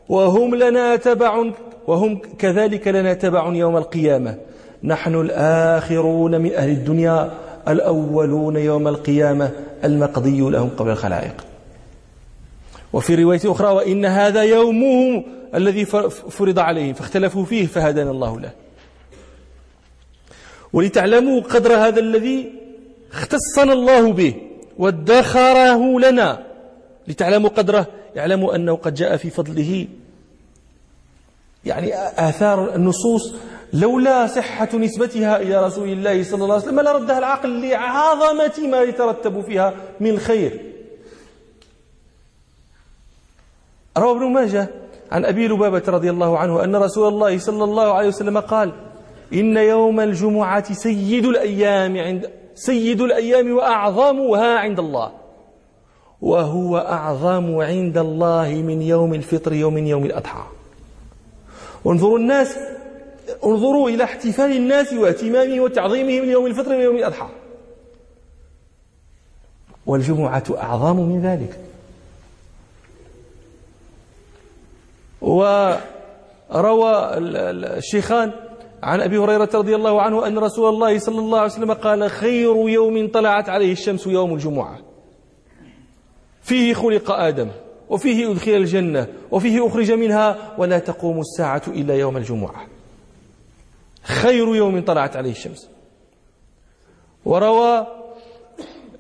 وهم 0.09 0.55
لنا 0.55 0.97
تبع 0.97 1.45
وهم 1.87 2.19
كذلك 2.39 2.89
لنا 2.89 3.15
تبع 3.15 3.55
يوم 3.55 3.77
القيامة. 3.77 4.39
نحن 4.85 5.15
الآخرون 5.15 6.41
من 6.41 6.53
أهل 6.53 6.71
الدنيا 6.71 7.31
الأولون 7.69 8.57
يوم 8.57 8.89
القيامة 8.89 9.51
المقضي 9.85 10.41
لهم 10.41 10.69
قبل 10.69 10.91
الخلائق. 10.91 11.45
وفي 12.93 13.15
رواية 13.15 13.41
أخرى 13.45 13.69
وإن 13.69 14.05
هذا 14.05 14.43
يومهم 14.43 15.25
الذي 15.55 15.85
فرض 16.31 16.59
عليهم 16.59 16.95
فاختلفوا 16.95 17.45
فيه 17.45 17.67
فهدانا 17.67 18.11
الله 18.11 18.41
له. 18.41 18.51
ولتعلموا 20.73 21.41
قدر 21.41 21.75
هذا 21.75 22.01
الذي 22.01 22.53
اختصنا 23.13 23.73
الله 23.73 24.13
به 24.13 24.35
وادخره 24.79 26.01
لنا. 26.01 26.48
لتعلموا 27.09 27.51
قدره 27.51 27.87
اعلموا 28.19 28.57
أنه 28.57 28.77
قد 28.77 28.95
جاء 28.95 29.17
في 29.17 29.31
فضله. 29.31 29.87
يعني 31.65 31.95
آثار 32.29 32.75
النصوص 32.75 33.35
لولا 33.73 34.27
صحة 34.27 34.69
نسبتها 34.77 35.37
إلى 35.37 35.67
رسول 35.67 35.89
الله 35.89 36.23
صلى 36.23 36.43
الله 36.43 36.55
عليه 36.55 36.65
وسلم 36.65 36.81
لردها 36.81 37.19
العقل 37.19 37.69
لعظمة 37.69 38.69
ما 38.71 38.83
يترتب 38.83 39.41
فيها 39.41 39.75
من 40.01 40.19
خير. 40.19 40.61
روى 43.99 44.17
ابن 44.17 44.33
ماجه 44.33 44.69
عن 45.13 45.25
أبي 45.25 45.49
لبابة 45.49 45.83
رضي 45.89 46.11
الله 46.11 46.39
عنه 46.39 46.65
أن 46.65 46.77
رسول 46.77 47.09
الله 47.09 47.39
صلى 47.39 47.65
الله 47.65 47.93
عليه 47.93 48.09
وسلم 48.09 48.39
قال 48.39 48.73
إن 49.33 49.57
يوم 49.57 50.01
الجمعة 50.01 50.73
سيد 50.73 51.27
الأيام 51.27 51.97
عند 51.97 52.31
سيد 52.55 53.01
الأيام 53.01 53.53
وأعظمها 53.53 54.59
عند 54.59 54.79
الله. 54.79 55.18
وهو 56.23 56.79
أعظم 56.79 57.57
عند 57.57 57.99
الله 57.99 58.49
من 58.49 58.83
يوم 58.83 59.15
الفطر 59.15 59.65
ومن 59.65 59.87
يوم 59.87 60.05
الأضحى. 60.05 60.45
وانظروا 61.85 62.19
الناس 62.19 62.59
انظروا 63.45 63.91
إلى 63.91 64.05
احتفال 64.05 64.53
الناس 64.57 64.93
واهتمامهم 64.93 65.61
وتعظيمهم 65.61 66.25
ليوم 66.25 66.47
الفطر 66.47 66.71
ويوم 66.71 66.97
الأضحى. 66.97 67.29
والجمعة 69.87 70.45
أعظم 70.57 70.97
من 70.97 71.23
ذلك. 71.23 71.59
وروى 75.21 76.93
الشيخان 77.79 78.33
عن 78.83 79.01
أبي 79.01 79.19
هريرة 79.19 79.51
رضي 79.55 79.75
الله 79.75 80.03
عنه 80.03 80.27
أن 80.27 80.39
رسول 80.39 80.69
الله 80.75 80.99
صلى 80.99 81.19
الله 81.19 81.39
عليه 81.39 81.53
وسلم 81.53 81.73
قال 81.73 82.11
خير 82.11 82.69
يوم 82.69 83.09
طلعت 83.09 83.49
عليه 83.49 83.73
الشمس 83.73 84.07
يوم 84.07 84.35
الجمعة. 84.35 84.88
فيه 86.49 86.75
خلق 86.75 87.11
آدم 87.11 87.49
وفيه 87.89 88.33
أدخل 88.33 88.51
الجنة 88.51 89.07
وفيه 89.31 89.67
أخرج 89.67 89.93
منها 89.93 90.55
ولا 90.59 90.79
تقوم 90.79 91.21
الساعة 91.21 91.63
إلا 91.69 91.95
يوم 91.95 92.17
الجمعة. 92.17 92.67
خير 94.03 94.57
يوم 94.57 94.81
طلعت 94.81 95.17
عليه 95.17 95.31
الشمس. 95.31 95.69
وروى 97.25 97.87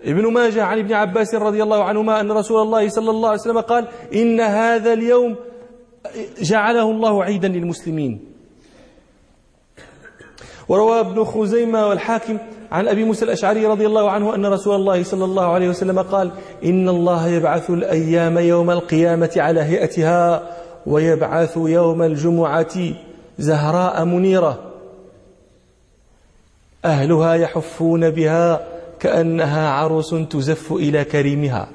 ابن 0.04 0.32
ماجه 0.32 0.64
عن 0.64 0.78
ابن 0.78 0.92
عباس 0.92 1.34
رضي 1.34 1.62
الله 1.62 1.84
عنهما 1.84 2.20
أن 2.20 2.32
رسول 2.32 2.62
الله 2.62 2.88
صلى 2.88 3.10
الله 3.10 3.28
عليه 3.28 3.40
وسلم 3.40 3.60
قال 3.60 3.88
إن 4.14 4.40
هذا 4.40 4.92
اليوم 4.92 5.36
جعله 6.40 6.90
الله 6.90 7.24
عيدا 7.24 7.48
للمسلمين. 7.48 8.27
وروى 10.68 11.00
ابن 11.00 11.24
خزيمة 11.24 11.88
والحاكم 11.88 12.38
عن 12.72 12.88
أبي 12.88 13.04
موسى 13.04 13.24
الأشعري 13.24 13.66
رضي 13.66 13.86
الله 13.86 14.10
عنه 14.10 14.34
أن 14.34 14.46
رسول 14.46 14.76
الله 14.76 15.02
صلى 15.02 15.24
الله 15.24 15.46
عليه 15.46 15.68
وسلم 15.68 15.98
قال 15.98 16.30
إن 16.64 16.88
الله 16.88 17.28
يبعث 17.28 17.70
الأيام 17.70 18.38
يوم 18.38 18.70
القيامة 18.70 19.30
على 19.36 19.60
هيئتها 19.60 20.42
ويبعث 20.86 21.56
يوم 21.56 22.02
الجمعة 22.02 22.74
زهراء 23.38 24.04
منيرة. 24.04 24.58
أهلها 26.84 27.34
يحفون 27.34 28.10
بها 28.10 28.66
كأنها 29.00 29.70
عروس 29.70 30.14
تزف 30.30 30.72
إلى 30.72 31.04
كريمها. 31.04 31.68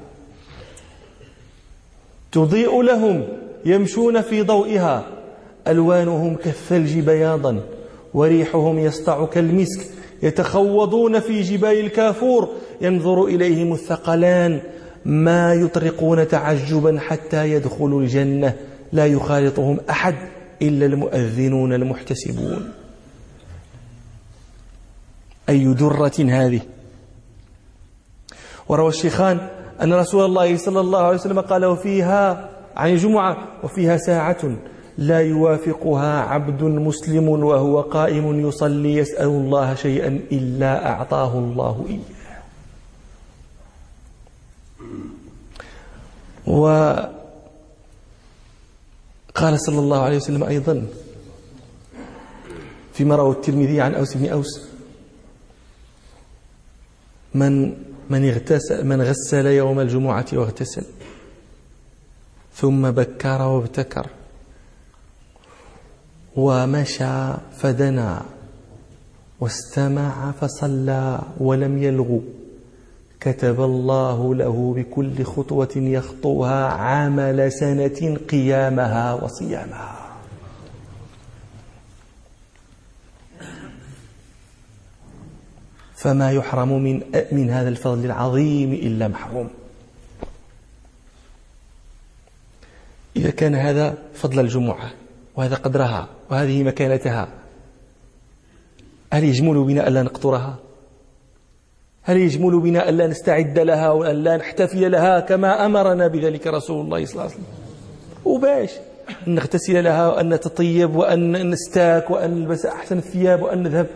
تضيء 2.32 2.82
لهم 2.82 3.28
يمشون 3.64 4.20
في 4.20 4.42
ضوئها 4.42 5.06
ألوانهم 5.68 6.36
كالثلج 6.36 6.98
بياضا. 6.98 7.60
وريحهم 8.14 8.78
يسطع 8.78 9.26
كالمسك 9.26 9.86
يتخوضون 10.22 11.20
في 11.20 11.42
جبال 11.42 11.80
الكافور 11.80 12.48
ينظر 12.80 13.24
إليهم 13.24 13.72
الثقلان. 13.72 14.60
ما 15.04 15.54
يطرقون 15.54 16.28
تعجبا 16.28 17.00
حتى 17.00 17.50
يدخلوا 17.50 18.00
الجنة 18.00 18.54
لا 18.92 19.06
يخالطهم 19.06 19.80
أحد 19.90 20.14
إلا 20.62 20.86
المؤذنون 20.86 21.72
المحتسبون. 21.72 22.72
أي 25.48 25.74
درة 25.74 26.12
هذه؟ 26.18 26.60
وروى 28.68 28.88
الشيخان 28.88 29.48
أن 29.82 29.92
رسول 29.92 30.24
الله 30.24 30.56
صلى 30.56 30.80
الله 30.80 30.98
عليه 30.98 31.16
وسلم 31.16 31.40
قال 31.40 31.64
وفيها 31.64 32.50
عن 32.76 32.90
الجمعة 32.90 33.48
وفيها 33.64 33.96
ساعة. 33.96 34.56
لا 34.98 35.20
يوافقها 35.20 36.20
عبد 36.20 36.62
مسلم 36.62 37.28
وهو 37.28 37.80
قائم 37.80 38.48
يصلي 38.48 38.94
يسأل 38.94 39.26
الله 39.26 39.74
شيئا 39.74 40.20
إلا 40.32 40.90
أعطاه 40.90 41.38
الله 41.38 41.86
إياه. 41.88 42.14
وقال 46.46 47.14
صلى 49.60 49.78
الله 49.78 50.00
عليه 50.02 50.16
وسلم 50.16 50.44
أيضا 50.44 50.86
فيما 52.92 53.16
روى 53.16 53.32
الترمذي 53.32 53.80
عن 53.80 53.94
أوس 53.94 54.14
بن 54.14 54.28
أوس 54.28 54.62
من 57.34 57.74
من 58.10 58.28
اغتسل 58.28 58.86
من 58.86 59.02
غسل 59.02 59.46
يوم 59.46 59.80
الجمعة 59.80 60.26
واغتسل 60.32 60.84
ثم 62.54 62.90
بكر 62.90 63.42
وابتكر. 63.42 64.06
ومشى 66.36 67.32
فدنا 67.58 68.22
واستمع 69.40 70.32
فصلى 70.40 71.20
ولم 71.38 71.82
يلغو 71.82 72.22
كتب 73.20 73.60
الله 73.60 74.34
له 74.34 74.74
بكل 74.76 75.24
خطوة 75.24 75.72
يخطوها 75.76 76.66
عمل 76.66 77.52
سنة 77.52 78.16
قيامها 78.30 79.14
وصيامها. 79.14 80.00
فما 85.96 86.32
يحرم 86.32 86.82
من 86.82 87.02
من 87.32 87.50
هذا 87.50 87.68
الفضل 87.68 88.04
العظيم 88.04 88.72
إلا 88.72 89.08
محروم. 89.08 89.50
إذا 93.16 93.30
كان 93.30 93.54
هذا 93.54 93.98
فضل 94.14 94.40
الجمعة 94.40 94.90
وهذا 95.36 95.54
قدرها 95.54 96.08
وهذه 96.34 96.62
مكانتها. 96.62 97.28
هل 99.12 99.24
يجمل 99.24 99.64
بنا 99.64 99.88
ألا 99.88 100.02
نقطرها 100.02 100.56
هل 102.02 102.16
يجمل 102.16 102.60
بنا 102.60 102.88
ألا 102.88 103.06
نستعد 103.06 103.58
لها 103.58 103.90
وأن 103.90 104.16
لا 104.16 104.36
نحتفل 104.36 104.92
لها 104.92 105.20
كما 105.20 105.66
أمرنا 105.66 106.06
بذلك 106.06 106.46
رسول 106.46 106.84
الله 106.84 107.04
صلى 107.04 107.12
الله 107.12 107.22
عليه 107.22 107.32
وسلم؟ 107.34 107.44
وباش. 108.24 108.70
أن 109.28 109.34
نغتسل 109.34 109.84
لها 109.84 110.08
وأن 110.08 110.34
نتطيب 110.34 110.96
وأن 110.96 111.50
نستاك 111.50 112.10
وأن 112.10 112.30
نلبس 112.30 112.66
أحسن 112.66 112.98
الثياب 112.98 113.42
وأن 113.42 113.62
نذهب 113.62 113.86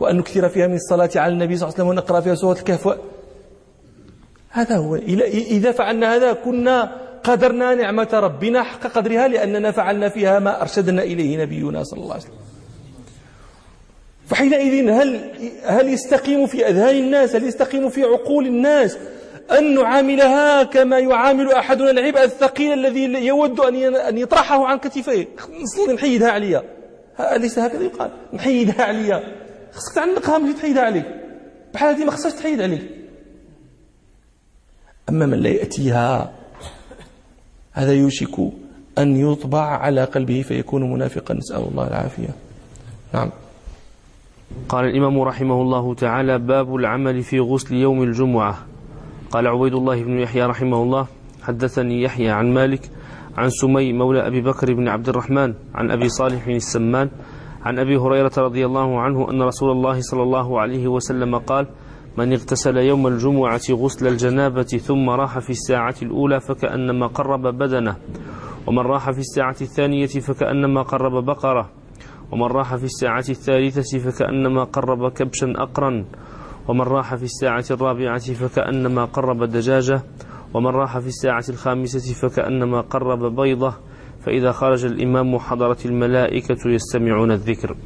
وأن 0.00 0.16
نكثر 0.16 0.48
فيها 0.48 0.66
من 0.66 0.74
الصلاة 0.74 1.10
على 1.16 1.32
النبي 1.32 1.56
صلى 1.56 1.68
الله 1.68 1.74
عليه 1.74 1.84
وسلم 1.84 1.88
ونقرأ 1.88 2.20
فيها 2.20 2.34
سورة 2.34 2.58
الكهف. 2.58 2.98
هذا 4.50 4.76
هو. 4.76 4.96
إذا 4.96 5.72
فعلنا 5.72 6.16
هذا 6.16 6.32
كنا 6.32 7.03
قدرنا 7.24 7.74
نعمة 7.74 8.08
ربنا 8.12 8.62
حق 8.62 8.86
قدرها 8.86 9.28
لأننا 9.28 9.70
فعلنا 9.70 10.08
فيها 10.08 10.38
ما 10.38 10.62
أرشدنا 10.62 11.02
إليه 11.02 11.42
نبينا 11.42 11.84
صلى 11.84 12.00
الله 12.00 12.12
عليه 12.12 12.22
وسلم. 12.22 12.34
فحينئذ 14.26 14.88
هل 14.90 15.30
هل 15.64 15.88
يستقيم 15.88 16.46
في 16.46 16.68
أذهان 16.68 16.96
الناس؟ 16.96 17.36
هل 17.36 17.44
يستقيم 17.44 17.88
في 17.88 18.02
عقول 18.02 18.46
الناس 18.46 18.98
أن 19.58 19.74
نعاملها 19.74 20.62
كما 20.62 20.98
يعامل 20.98 21.52
أحدنا 21.52 21.90
العبء 21.90 22.24
الثقيل 22.24 22.72
الذي 22.72 23.26
يود 23.26 23.60
أن 23.60 24.18
يطرحه 24.18 24.66
عن 24.66 24.78
كتفيه؟ 24.78 25.26
نحيدها 25.94 26.30
عليا. 26.30 26.62
أليس 27.20 27.58
هكذا 27.58 27.82
يقال؟ 27.82 28.10
نحيدها 28.32 28.82
عليا. 28.82 29.22
خصك 29.72 29.94
تعلقها 29.94 30.38
ماشي 30.38 30.54
تحيدها 30.54 30.82
عليك. 30.82 31.06
بحال 31.74 31.94
هذه 31.94 32.04
ما 32.04 32.10
خصهاش 32.10 32.32
تحيد 32.32 32.62
عليك. 32.62 32.90
أما 35.08 35.26
من 35.26 35.38
لا 35.40 35.48
يأتيها 35.48 36.32
هذا 37.74 37.92
يوشك 37.92 38.36
أن 38.98 39.16
يطبع 39.16 39.64
على 39.82 40.04
قلبه 40.04 40.42
فيكون 40.42 40.92
منافقا. 40.92 41.34
نسأل 41.34 41.62
الله 41.70 41.88
العافية. 41.88 42.32
نعم. 43.14 43.30
قال 44.68 44.84
الإمام 44.84 45.20
رحمه 45.20 45.62
الله 45.62 45.94
تعالى 45.94 46.38
باب 46.38 46.74
العمل 46.74 47.22
في 47.22 47.40
غسل 47.40 47.74
يوم 47.74 48.02
الجمعة. 48.02 48.58
قال 49.30 49.46
عبيد 49.46 49.74
الله 49.74 50.02
بن 50.02 50.18
يحيى 50.18 50.42
رحمه 50.46 50.82
الله 50.82 51.06
حدثني 51.42 52.02
يحيى 52.02 52.30
عن 52.30 52.54
مالك 52.54 52.90
عن 53.36 53.50
سمي 53.50 53.92
مولى 53.92 54.26
أبي 54.26 54.40
بكر 54.40 54.74
بن 54.74 54.88
عبد 54.88 55.08
الرحمن 55.08 55.54
عن 55.74 55.90
أبي 55.90 56.08
صالح 56.08 56.46
بن 56.46 56.54
السمان 56.54 57.10
عن 57.62 57.78
أبي 57.78 57.96
هريرة 57.96 58.32
رضي 58.38 58.66
الله 58.66 59.00
عنه 59.00 59.30
أن 59.30 59.42
رسول 59.42 59.70
الله 59.70 60.00
صلى 60.00 60.22
الله 60.22 60.60
عليه 60.60 60.88
وسلم 60.88 61.38
قال 61.38 61.66
من 62.18 62.32
اغتسل 62.32 62.76
يوم 62.76 63.06
الجمعة 63.06 63.60
غسل 63.70 64.06
الجنابة 64.06 64.62
ثم 64.62 65.10
راح 65.10 65.38
في 65.38 65.50
الساعة 65.50 65.94
الأولى 66.02 66.40
فكأنما 66.40 67.06
قرب 67.06 67.42
بدنه 67.42 67.96
ومن 68.66 68.78
راح 68.78 69.10
في 69.10 69.18
الساعة 69.18 69.56
الثانية 69.60 70.06
فكأنما 70.06 70.82
قرب 70.82 71.24
بقرة 71.24 71.70
ومن 72.32 72.46
راح 72.46 72.76
في 72.76 72.84
الساعة 72.84 73.24
الثالثة 73.28 73.98
فكأنما 73.98 74.64
قرب 74.64 75.12
كبشا 75.12 75.52
أقرا 75.56 76.04
ومن 76.68 76.80
راح 76.80 77.14
في 77.14 77.22
الساعة 77.24 77.64
الرابعة 77.70 78.32
فكأنما 78.32 79.04
قرب 79.04 79.44
دجاجة 79.44 80.02
ومن 80.54 80.70
راح 80.70 80.98
في 80.98 81.06
الساعة 81.06 81.44
الخامسة 81.48 82.28
فكأنما 82.28 82.80
قرب 82.80 83.36
بيضة 83.36 83.74
فإذا 84.26 84.52
خرج 84.52 84.84
الإمام 84.84 85.38
حضرت 85.38 85.86
الملائكة 85.86 86.68
يستمعون 86.70 87.32
الذكر. 87.32 87.76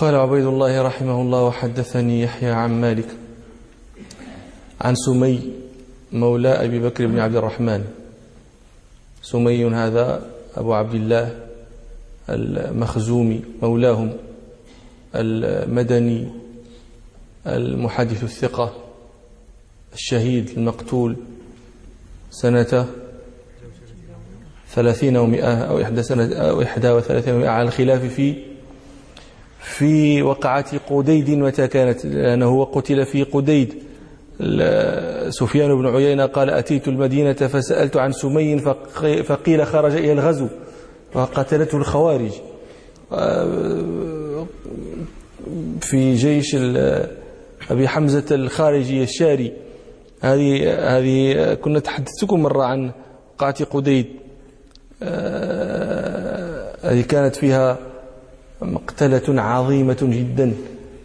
قال 0.00 0.14
عبيد 0.14 0.44
الله 0.44 0.82
رحمه 0.82 1.22
الله 1.22 1.42
وحدثني 1.42 2.22
يحيى 2.22 2.50
عن 2.50 2.80
مالك 2.80 3.08
عن 4.80 4.94
سمي 4.94 5.52
مولى 6.12 6.48
أبي 6.48 6.78
بكر 6.78 7.06
بن 7.06 7.18
عبد 7.18 7.36
الرحمن. 7.36 7.84
سمي 9.22 9.64
هذا 9.66 10.26
أبو 10.56 10.74
عبد 10.74 10.94
الله 10.94 11.40
المخزومي 12.28 13.42
مولاهم 13.62 14.12
المدني 15.14 16.28
المحدث 17.46 18.24
الثقة 18.24 18.74
الشهيد 19.94 20.50
المقتول 20.56 21.16
سنة 22.30 22.86
ثلاثين 24.70 25.16
ومئة 25.16 25.54
أو 25.54 25.82
إحدى 25.82 26.02
سنة 26.02 26.34
أو 26.34 26.62
إحدى 26.62 26.90
وثلاثين 26.90 27.34
ومئة 27.34 27.48
على 27.48 27.68
الخلاف 27.68 28.04
في 28.04 28.49
في 29.60 30.22
وقعة 30.22 30.78
قديد 30.78 31.30
متى 31.30 31.68
كانت؟ 31.68 32.06
لأنه 32.06 32.64
قتل 32.64 33.06
في 33.06 33.22
قديد. 33.22 33.74
سفيان 35.28 35.74
بن 35.74 35.86
عيينة 35.86 36.26
قال 36.26 36.50
أتيت 36.50 36.88
المدينة 36.88 37.32
فسألت 37.32 37.96
عن 37.96 38.12
سمي 38.12 38.58
فقيل 39.22 39.66
خرج 39.66 39.96
إلى 39.96 40.12
الغزو 40.12 40.48
فقتلته 41.12 41.78
الخوارج. 41.78 42.30
في 45.80 46.14
جيش 46.14 46.56
أبي 47.70 47.88
حمزة 47.88 48.24
الخارجي 48.30 49.02
الشاري. 49.02 49.52
هذه 50.20 50.74
هذه 50.98 51.54
كنا 51.54 51.78
تحدثتكم 51.80 52.42
مرة 52.42 52.64
عن 52.64 52.90
قاعة 53.38 53.64
قديد. 53.64 54.06
آه، 55.02 56.76
هذه 56.82 57.00
كانت 57.00 57.36
فيها 57.36 57.78
مقتلة 58.62 59.42
عظيمة 59.42 59.98
جدا 60.02 60.52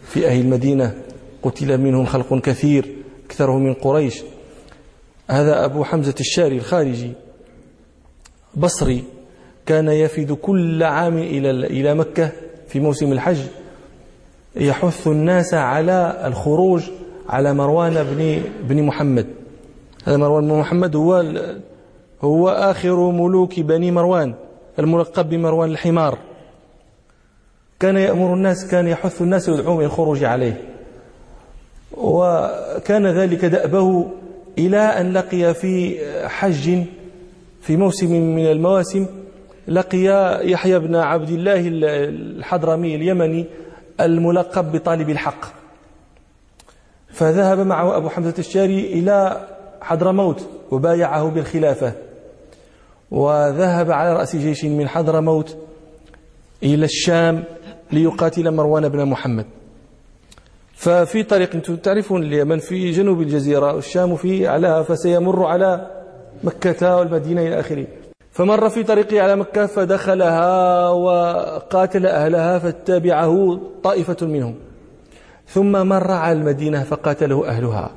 في 0.02 0.26
أهل 0.26 0.40
المدينة. 0.40 0.94
قتل 1.42 1.78
منهم 1.78 2.06
خلق 2.06 2.34
كثير 2.40 2.86
أكثرهم 3.26 3.64
من 3.64 3.74
قريش. 3.74 4.22
هذا 5.30 5.64
أبو 5.64 5.84
حمزة 5.84 6.14
الشاري 6.20 6.56
الخارجي 6.56 7.12
بصري 8.56 9.04
كان 9.66 9.88
يفد 9.88 10.32
كل 10.32 10.82
عام 10.82 11.18
إلى 11.18 11.50
إلى 11.50 11.94
مكة 11.94 12.32
في 12.68 12.80
موسم 12.80 13.12
الحج. 13.12 13.40
يحث 14.56 15.06
الناس 15.06 15.54
على 15.54 16.22
الخروج 16.24 16.82
على 17.28 17.54
مروان 17.54 17.94
بن 18.02 18.42
بن 18.68 18.82
محمد. 18.82 19.26
هذا 20.04 20.16
مروان 20.16 20.48
بن 20.48 20.58
محمد 20.58 20.96
هو 20.96 21.34
هو 22.22 22.48
آخر 22.48 23.10
ملوك 23.10 23.60
بني 23.60 23.90
مروان 23.90 24.34
الملقب 24.78 25.28
بمروان 25.28 25.70
الحمار. 25.70 26.18
كان 27.80 27.96
يأمر 27.96 28.34
الناس 28.34 28.66
كان 28.66 28.88
يحث 28.88 29.22
الناس 29.22 29.48
ويدعوهم 29.48 29.78
إلى 29.78 29.86
الخروج 29.86 30.24
عليه. 30.24 30.60
وكان 31.92 33.06
ذلك 33.06 33.44
دأبه 33.44 34.08
إلى 34.58 34.78
أن 34.78 35.12
لقي 35.12 35.54
في 35.54 35.98
حج 36.28 36.82
في 37.62 37.76
موسم 37.76 38.12
من 38.12 38.46
المواسم 38.46 39.06
لقي 39.68 40.04
يحيى 40.50 40.78
بن 40.78 40.96
عبد 40.96 41.30
الله 41.30 41.62
الحضرمي 41.66 42.94
اليمني 42.94 43.46
الملقب 44.00 44.72
بطالب 44.72 45.10
الحق. 45.10 45.44
فذهب 47.08 47.58
معه 47.58 47.96
أبو 47.96 48.08
حمزة 48.08 48.34
الشاري 48.38 48.80
إلى 48.92 49.48
حضرموت 49.80 50.48
وبايعه 50.70 51.24
بالخلافة. 51.30 51.92
وذهب 53.10 53.90
على 53.90 54.16
رأس 54.16 54.36
جيش 54.36 54.64
من 54.64 54.88
حضرموت 54.88 55.56
إلى 56.62 56.84
الشام. 56.84 57.44
ليقاتل 57.92 58.50
مروان 58.50 58.88
بن 58.88 59.04
محمد. 59.04 59.46
ففي 60.74 61.22
طريق 61.22 61.54
أنتم 61.54 61.76
تعرفون 61.76 62.22
اليمن 62.22 62.58
في 62.58 62.90
جنوب 62.90 63.20
الجزيرة 63.20 63.74
والشام 63.74 64.16
في 64.16 64.48
أعلاها 64.48 64.82
فسيمر 64.82 65.44
على 65.46 65.90
مكة 66.44 66.96
والمدينة 66.96 67.42
إلى 67.42 67.60
آخره. 67.60 67.86
فمر 68.32 68.68
في 68.68 68.82
طريقه 68.82 69.20
على 69.20 69.36
مكة 69.36 69.66
فدخلها 69.66 70.88
وقاتل 70.88 72.06
أهلها 72.06 72.58
فاتبعه 72.58 73.60
طائفة 73.82 74.26
منهم. 74.26 74.54
ثم 75.48 75.86
مر 75.86 76.10
على 76.10 76.38
المدينة 76.38 76.82
فقاتله 76.82 77.48
أهلها. 77.48 77.90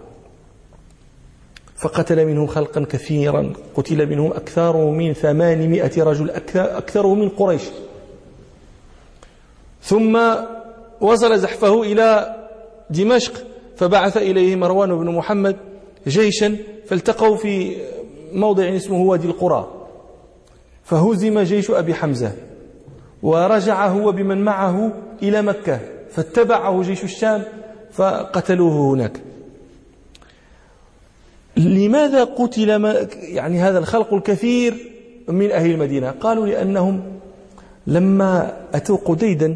فقتل 1.76 2.26
منهم 2.26 2.48
خلقا 2.48 2.86
كثيرا 2.90 3.54
قتل 3.76 4.10
منهم 4.10 4.32
أكثر 4.32 4.92
من 4.92 5.14
ثمانمائة 5.14 6.04
رجل 6.04 6.30
أكثر 6.56 7.08
من 7.08 7.30
قريش. 7.30 7.64
ثم 9.82 10.20
وصل 11.02 11.40
زحفه 11.40 11.84
إلى 11.84 12.36
دمشق 12.90 13.34
فبعث 13.76 14.18
إليه 14.18 14.56
مروان 14.56 14.98
بن 14.98 15.10
محمد 15.10 15.56
جيشا 16.08 16.58
فالتقوا 16.86 17.36
في 17.36 17.76
موضع 18.34 18.76
اسمه 18.76 19.02
وادي 19.02 19.28
القرى. 19.28 19.68
فهزم 20.84 21.40
جيش 21.40 21.72
أبي 21.72 21.94
حمزة 21.94 22.32
ورجع 23.24 23.88
هو 23.88 24.12
بمن 24.12 24.38
معه 24.42 24.92
إلى 25.24 25.42
مكة 25.42 25.80
فاتبعه 26.12 26.82
جيش 26.82 27.04
الشام 27.04 27.44
فقتلوه 27.92 28.94
هناك. 28.94 29.22
لماذا 31.58 32.24
قتل 32.24 32.70
يعني 33.22 33.60
هذا 33.60 33.80
الخلق 33.80 34.14
الكثير 34.14 34.92
من 35.28 35.52
أهل 35.52 35.72
المدينة؟ 35.72 36.12
قالوا 36.12 36.48
لأنهم 36.48 37.04
لما 37.88 38.58
أتوا 38.74 38.98
قديدا 39.06 39.56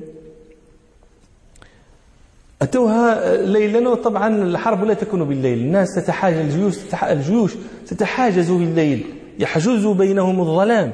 أتوها 2.63 3.37
ليلا 3.37 3.89
وطبعا 3.89 4.43
الحرب 4.43 4.83
لا 4.83 4.93
تكون 4.93 5.23
بالليل. 5.23 5.57
الناس 5.57 5.95
تتحاجز 5.95 6.37
الجيوش 6.37 6.75
الجيوش 7.03 7.51
تتحاجز 7.87 8.51
بالليل 8.51 9.05
يحجز 9.39 9.87
بينهم 9.87 10.41
الظلام. 10.41 10.93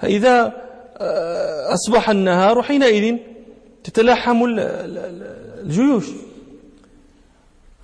فإذا 0.00 0.52
آه، 0.98 1.74
أصبح 1.74 2.10
النهار 2.10 2.62
حينئذ 2.62 3.16
تتلاحم 3.84 4.44
الجيوش. 5.64 6.06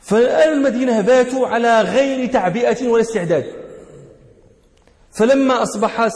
فأهل 0.01 0.53
المدينة 0.53 1.01
باتوا 1.01 1.47
على 1.47 1.81
غير 1.81 2.33
تعبئة 2.33 2.88
ولا 2.88 3.03
استعداد. 3.03 3.45
فلما 5.12 5.62
أصبح 5.62 6.09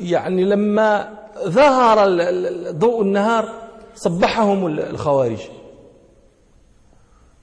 يعني 0.00 0.44
لما 0.44 1.08
ظهر 1.44 2.06
ضوء 2.70 3.02
النهار 3.02 3.52
صبحهم 3.94 4.66
الخوارج. 4.66 5.38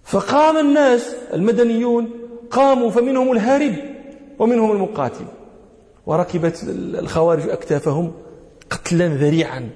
فقام 0.08 0.58
الناس 0.58 1.16
المدنيون 1.34 2.10
قاموا 2.52 2.90
فمنهم 2.92 3.32
الهارب 3.32 3.74
ومنهم 4.40 4.72
المقاتل. 4.72 5.26
وركبت 6.06 6.64
الخوارج 7.00 7.50
أكتافهم 7.50 8.12
قتلا 8.70 9.08
ذريعا. 9.08 9.70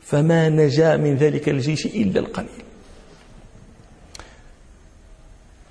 فما 0.00 0.48
نجا 0.48 0.96
من 0.96 1.14
ذلك 1.14 1.48
الجيش 1.48 1.86
إلا 1.86 2.20
القليل. 2.20 2.48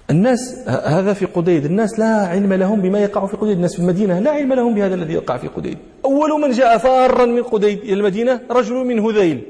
الناس 0.09 0.55
هذا 0.67 1.13
في 1.13 1.25
قديد. 1.25 1.65
الناس 1.65 1.99
لا 1.99 2.27
علم 2.27 2.53
لهم 2.53 2.81
بما 2.81 2.99
يقع 2.99 3.25
في 3.25 3.37
قديد. 3.37 3.55
الناس 3.55 3.73
في 3.73 3.79
المدينة 3.79 4.19
لا 4.19 4.31
علم 4.31 4.53
لهم 4.53 4.73
بهذا 4.73 4.95
الذي 4.95 5.13
يقع 5.13 5.37
في 5.37 5.47
قديد. 5.47 5.77
أول 6.05 6.41
من 6.41 6.51
جاء 6.51 6.77
فارا 6.77 7.25
من 7.25 7.43
قديد 7.43 7.79
إلى 7.79 7.93
المدينة 7.93 8.41
رجل 8.51 8.75
من 8.75 8.99
هذيل. 8.99 9.43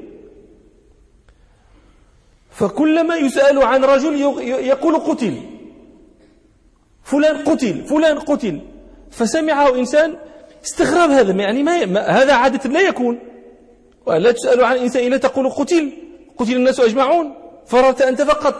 فكلما 2.54 3.16
يسأل 3.16 3.62
عن 3.62 3.84
رجل 3.84 4.20
يقول 4.70 4.96
قتل. 4.96 5.34
فلان 7.02 7.36
قتل 7.36 7.84
فلان 7.84 8.18
قتل. 8.18 8.60
فسمعه 9.10 9.74
إنسان 9.74 10.14
استغرب 10.64 11.10
هذا 11.10 11.32
يعني 11.32 11.62
ما, 11.62 11.84
ما 11.84 12.00
هذا 12.00 12.32
عادة 12.32 12.70
لا 12.70 12.80
يكون. 12.80 13.18
ولا 14.06 14.32
تسأل 14.32 14.64
عن 14.64 14.76
إنسان 14.76 15.06
إلا 15.06 15.16
تقول 15.16 15.50
قتل. 15.50 15.92
قتل 16.38 16.52
الناس 16.56 16.80
أجمعون. 16.80 17.34
فررت 17.66 18.02
أنت 18.02 18.22
فقط. 18.22 18.54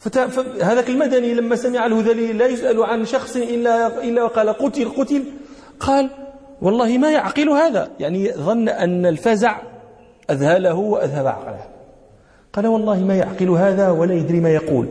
فهذاك 0.00 0.88
المدني 0.88 1.34
لما 1.34 1.56
سمع 1.56 1.86
الهذلي 1.86 2.32
لا 2.32 2.46
يسأل 2.46 2.82
عن 2.82 3.04
شخص 3.04 3.36
إلا, 3.36 4.02
إلا 4.02 4.22
وقال 4.22 4.48
قتل 4.48 4.88
قتل. 4.88 5.24
قال 5.80 6.10
والله 6.62 6.98
ما 6.98 7.10
يعقل 7.10 7.48
هذا. 7.48 7.90
يعني 8.00 8.32
ظن 8.32 8.68
أن 8.68 9.06
الفزع 9.06 9.60
أذهله 10.30 10.74
وأذهب 10.74 11.26
عقله. 11.26 11.77
قال 12.52 12.66
والله 12.66 12.98
ما 12.98 13.16
يعقل 13.16 13.50
هذا 13.50 13.90
ولا 13.90 14.14
يدري 14.14 14.40
ما 14.40 14.50
يقول. 14.50 14.86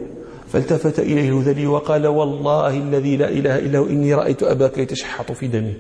فالتفت 0.48 1.00
إليه 1.00 1.30
الهذلي 1.30 1.68
وقال 1.68 2.08
والله 2.08 2.78
الذي 2.78 3.18
لا 3.18 3.30
إله 3.30 3.60
إلا 3.60 3.80
هو 3.80 3.86
إني 3.86 4.14
رأيت 4.14 4.44
أباك 4.44 4.78
يتشحط 4.78 5.32
في 5.32 5.48
دمه 5.48 5.74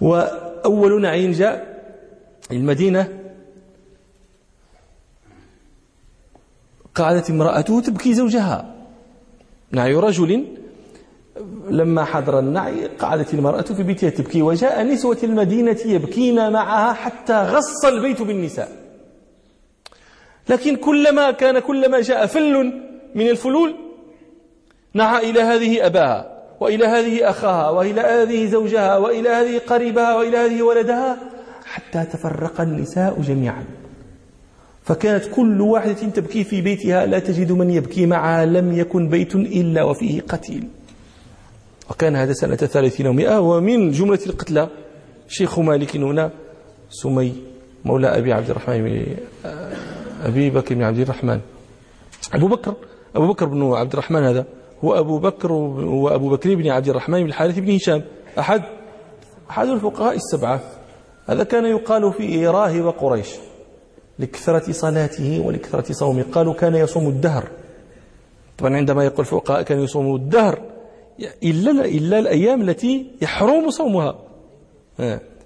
وأول 0.00 1.02
نعيم 1.02 1.32
جاء 1.32 1.82
المدينة 2.52 3.08
قعدت 6.94 7.30
امرأته 7.30 7.80
تبكي 7.80 8.14
زوجها. 8.14 8.74
نعي 9.70 9.94
رجل 9.94 10.44
لما 11.70 12.04
حضر 12.04 12.38
النعي 12.38 12.86
قعدت 12.86 13.34
المرأة 13.34 13.62
في 13.62 13.82
بيتها 13.82 14.10
تبكي 14.10 14.42
وجاء 14.42 14.82
نسوة 14.82 15.18
المدينة 15.22 15.78
يبكين 15.84 16.52
معها 16.52 16.92
حتى 16.92 17.42
غص 17.42 17.84
البيت 17.84 18.22
بالنساء. 18.22 18.85
لكن 20.48 20.76
كلما 20.76 21.30
كان 21.30 21.58
كلما 21.58 22.00
جاء 22.00 22.26
فل 22.26 22.72
من 23.14 23.28
الفلول 23.28 23.74
نعى 24.94 25.30
إلى 25.30 25.40
هذه 25.40 25.86
أباها 25.86 26.36
وإلى 26.60 26.86
هذه 26.86 27.30
أخاها 27.30 27.70
وإلى 27.70 28.00
هذه 28.00 28.46
زوجها 28.46 28.96
وإلى 28.96 29.28
هذه 29.28 29.58
قريبها 29.58 30.14
وإلى 30.16 30.36
هذه 30.36 30.62
ولدها 30.62 31.18
حتى 31.64 32.04
تفرق 32.04 32.60
النساء 32.60 33.20
جميعا. 33.20 33.64
فكانت 34.84 35.24
كل 35.34 35.60
واحدة 35.60 35.92
تبكي 35.92 36.44
في 36.44 36.60
بيتها 36.60 37.06
لا 37.06 37.18
تجد 37.18 37.52
من 37.52 37.70
يبكي 37.70 38.06
معها 38.06 38.46
لم 38.46 38.78
يكن 38.78 39.08
بيت 39.08 39.34
إلا 39.34 39.82
وفيه 39.82 40.20
قتيل. 40.20 40.68
وكان 41.90 42.16
هذا 42.16 42.32
سنة 42.32 42.56
ثلاثين 42.56 43.06
ومئة 43.06 43.40
ومن 43.40 43.90
جملة 43.90 44.20
القتلى 44.26 44.68
شيخ 45.28 45.58
مالك 45.58 45.96
هنا 45.96 46.30
سمي 46.90 47.34
مولى 47.84 48.18
أبي 48.18 48.32
عبد 48.32 48.50
الرحمن 48.50 49.16
أبي 50.24 50.50
بكر 50.50 50.74
بن 50.74 50.82
عبد 50.82 50.98
الرحمن. 50.98 51.40
أبو 52.34 52.48
بكر 52.48 52.74
أبو 53.16 53.26
بكر 53.26 53.46
بن 53.46 53.72
عبد 53.72 53.92
الرحمن 53.92 54.24
هذا 54.24 54.46
هو 54.84 54.98
أبو 54.98 55.18
بكر 55.18 55.52
وأبو 55.52 56.28
بكر 56.28 56.54
بن 56.54 56.70
عبد 56.70 56.88
الرحمن 56.88 57.20
بن 57.20 57.26
الحارث 57.26 57.58
بن 57.58 57.74
هشام. 57.74 58.02
أحد 58.38 58.62
أحد 59.50 59.68
الفقهاء 59.68 60.16
السبعة. 60.16 60.60
هذا 61.26 61.44
كان 61.44 61.64
يقال 61.64 62.12
في 62.12 62.46
راهب 62.46 62.86
قريش 62.86 63.28
لكثرة 64.18 64.72
صلاته 64.72 65.42
ولكثرة 65.46 65.92
صومه. 65.92 66.24
قالوا 66.32 66.54
كان 66.54 66.74
يصوم 66.74 67.08
الدهر. 67.08 67.48
طبعا 68.58 68.76
عندما 68.76 69.04
يقول 69.04 69.20
الفقهاء 69.20 69.62
كان 69.62 69.80
يصوم 69.80 70.14
الدهر 70.14 70.60
إلا, 71.42 71.84
إلا 71.84 72.18
الأيام 72.18 72.62
التي 72.62 73.06
يحرم 73.22 73.70
صومها. 73.70 74.18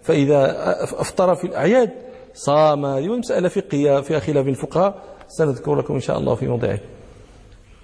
فإذا 0.02 0.54
أفطر 1.00 1.34
في 1.34 1.46
الأعياد 1.46 1.90
صام 2.34 2.82
مسألة 3.18 3.48
فقهية 3.48 4.00
فيها 4.00 4.18
خلاف 4.18 4.46
الفقهاء 4.46 4.94
سنذكر 5.28 5.74
لكم 5.74 5.94
إن 5.94 6.00
شاء 6.00 6.18
الله 6.18 6.34
في 6.34 6.46
موضعه. 6.46 6.78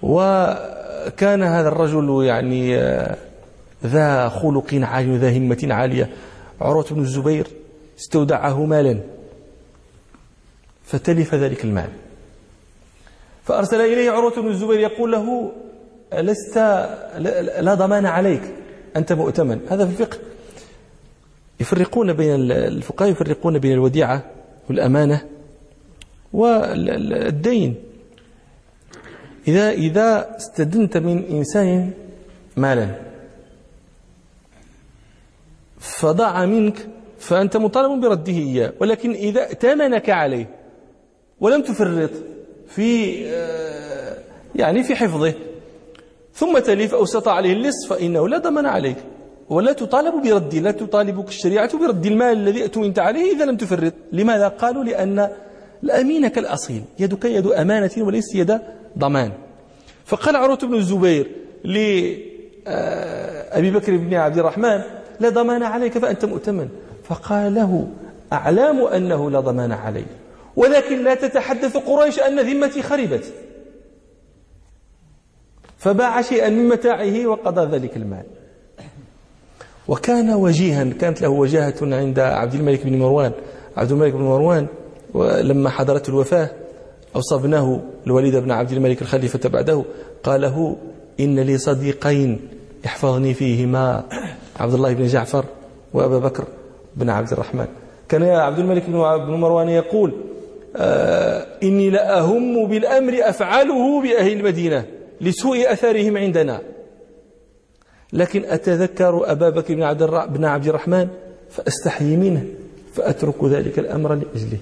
وكان 0.01 1.43
هذا 1.43 1.67
الرجل 1.67 2.23
يعني 2.25 2.77
آه، 2.77 3.17
ذا 3.85 4.29
خلق 4.29 4.73
عالي 4.73 5.11
وذا 5.11 5.37
همة 5.37 5.67
عالية. 5.69 6.09
عروة 6.61 6.85
بن 6.91 7.01
الزبير 7.01 7.47
استودعه 7.99 8.65
مالا. 8.65 8.99
فتلف 10.83 11.35
ذلك 11.35 11.63
المال. 11.65 11.89
فأرسل 13.43 13.81
إليه 13.81 14.11
عروة 14.11 14.35
بن 14.41 14.47
الزبير 14.47 14.79
يقول 14.79 15.11
له 15.11 15.51
لست 16.13 16.57
لا 17.59 17.73
ضمان 17.73 18.05
عليك 18.05 18.41
أنت 18.95 19.13
مؤتمن. 19.13 19.59
هذا 19.69 19.85
في 19.85 19.91
الفقه. 19.91 20.17
يفرقون 21.59 22.13
بين 22.13 22.51
الفقهاء 22.51 23.11
يفرقون 23.11 23.59
بين 23.59 23.71
الوديعة 23.71 24.36
والأمانة 24.69 25.21
والدين. 26.33 27.75
إذا 29.47 29.71
إذا 29.71 30.37
استدنت 30.37 30.97
من 30.97 31.23
إنسان 31.25 31.91
مالا 32.57 32.95
فضاع 35.79 36.45
منك 36.45 36.87
فأنت 37.19 37.57
مطالب 37.57 38.01
برده 38.01 38.33
إياه 38.33 38.73
ولكن 38.79 39.11
إذا 39.11 39.41
ائتمنك 39.41 40.09
عليه 40.09 40.49
ولم 41.39 41.61
تفرط 41.61 42.11
في 42.67 43.21
آه، 43.27 44.17
يعني 44.55 44.83
في 44.83 44.95
حفظه 44.95 45.33
ثم 46.33 46.59
تلف 46.59 46.93
أو 46.93 47.03
استطاع 47.03 47.33
عليه 47.33 47.53
اللص 47.53 47.87
فإنه 47.89 48.27
لا 48.27 48.37
ضمن 48.37 48.65
عليك. 48.65 48.97
ولا 49.49 49.73
تطالب 49.73 50.23
برد 50.23 50.55
لا 50.55 50.71
تطالبك 50.71 51.27
الشريعة 51.27 51.77
برد 51.77 52.05
المال 52.05 52.37
الذي 52.37 52.65
أتمنت 52.65 52.99
عليه 52.99 53.35
إذا 53.35 53.45
لم 53.45 53.57
تفرط. 53.57 53.93
لماذا؟ 54.11 54.47
قالوا 54.47 54.83
لأن 54.83 55.29
الأمين 55.83 56.27
كالأصيل 56.27 56.83
يدك 56.99 57.25
يد 57.25 57.47
أمانة 57.47 57.91
وليس 57.97 58.35
يد 58.35 58.59
ضمان. 58.97 59.31
فقال 60.05 60.35
عروة 60.35 60.57
بن 60.57 60.73
الزبير 60.75 61.31
لأبي 61.63 62.21
بكر 63.71 63.97
بن 63.97 64.13
عبد 64.13 64.37
الرحمن 64.37 64.81
لا 65.19 65.29
ضمان 65.29 65.63
عليك 65.63 65.97
فأنت 65.97 66.25
مؤتمن. 66.25 66.69
فقال 67.03 67.55
له 67.55 67.87
أعلام 68.33 68.81
أنه 68.81 69.31
لا 69.31 69.39
ضمان 69.39 69.71
علي 69.71 70.05
ولكن 70.55 71.03
لا 71.03 71.15
تتحدث 71.15 71.77
قريش 71.77 72.19
أن 72.19 72.39
ذمتي 72.39 72.81
خربت. 72.81 73.33
فباع 75.77 76.21
شيئا 76.21 76.49
من 76.49 76.67
متاعه 76.69 77.27
وقضى 77.27 77.77
ذلك 77.77 77.97
المال. 77.97 78.23
وكان 79.87 80.33
وجيها 80.33 80.83
كانت 80.83 81.21
له 81.21 81.29
وجاهة 81.29 81.75
عند 81.81 82.19
عبد 82.19 82.53
الملك 82.53 82.85
بن 82.85 82.99
مروان. 82.99 83.31
عبد 83.77 83.91
الملك 83.91 84.13
بن 84.13 84.21
مروان 84.21 84.67
لما 85.41 85.69
حضرته 85.69 86.09
الوفاة 86.09 86.49
أوصى 87.15 87.35
ابنه 87.35 87.81
الوليد 88.07 88.35
بن 88.35 88.51
عبد 88.51 88.71
الملك 88.71 89.01
الخليفة 89.01 89.49
بعده. 89.49 89.83
قال 90.23 90.41
له 90.41 90.75
إن 91.19 91.39
لي 91.39 91.57
صديقين 91.57 92.39
يحفظني 92.85 93.33
فيهما 93.33 94.03
عبد 94.59 94.73
الله 94.73 94.93
بن 94.93 95.05
جعفر 95.05 95.45
وأبا 95.93 96.19
بكر 96.19 96.43
بن 96.95 97.09
عبد 97.09 97.31
الرحمن. 97.31 97.67
كان 98.09 98.23
عبد 98.23 98.59
الملك 98.59 98.85
بن 98.85 99.33
مروان 99.33 99.69
يقول 99.69 100.13
آه 100.75 101.45
إني 101.63 101.89
لأهم 101.89 102.67
بالأمر 102.67 103.13
أفعله 103.21 104.01
بأهل 104.01 104.31
المدينة 104.31 104.85
لسوء 105.21 105.71
أثرهم 105.71 106.17
عندنا. 106.17 106.61
لكن 108.13 108.43
أتذكر 108.45 109.31
أبا 109.31 109.49
بكر 109.49 109.75
بن 109.75 109.83
عبد, 109.83 110.03
بن 110.33 110.45
عبد 110.45 110.67
الرحمن 110.67 111.07
فأستحيي 111.49 112.17
منه 112.17 112.45
فأترك 112.93 113.43
ذلك 113.43 113.79
الأمر 113.79 114.13
لأجله. 114.13 114.57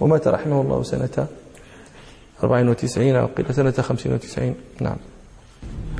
ومات 0.00 0.28
رحمه 0.28 0.60
الله 0.60 0.82
سنة 0.82 1.26
94 2.44 3.16
أو 3.16 3.26
قيل 3.26 3.54
سنة 3.54 3.70
95 3.70 4.54
نعم. 4.80 4.96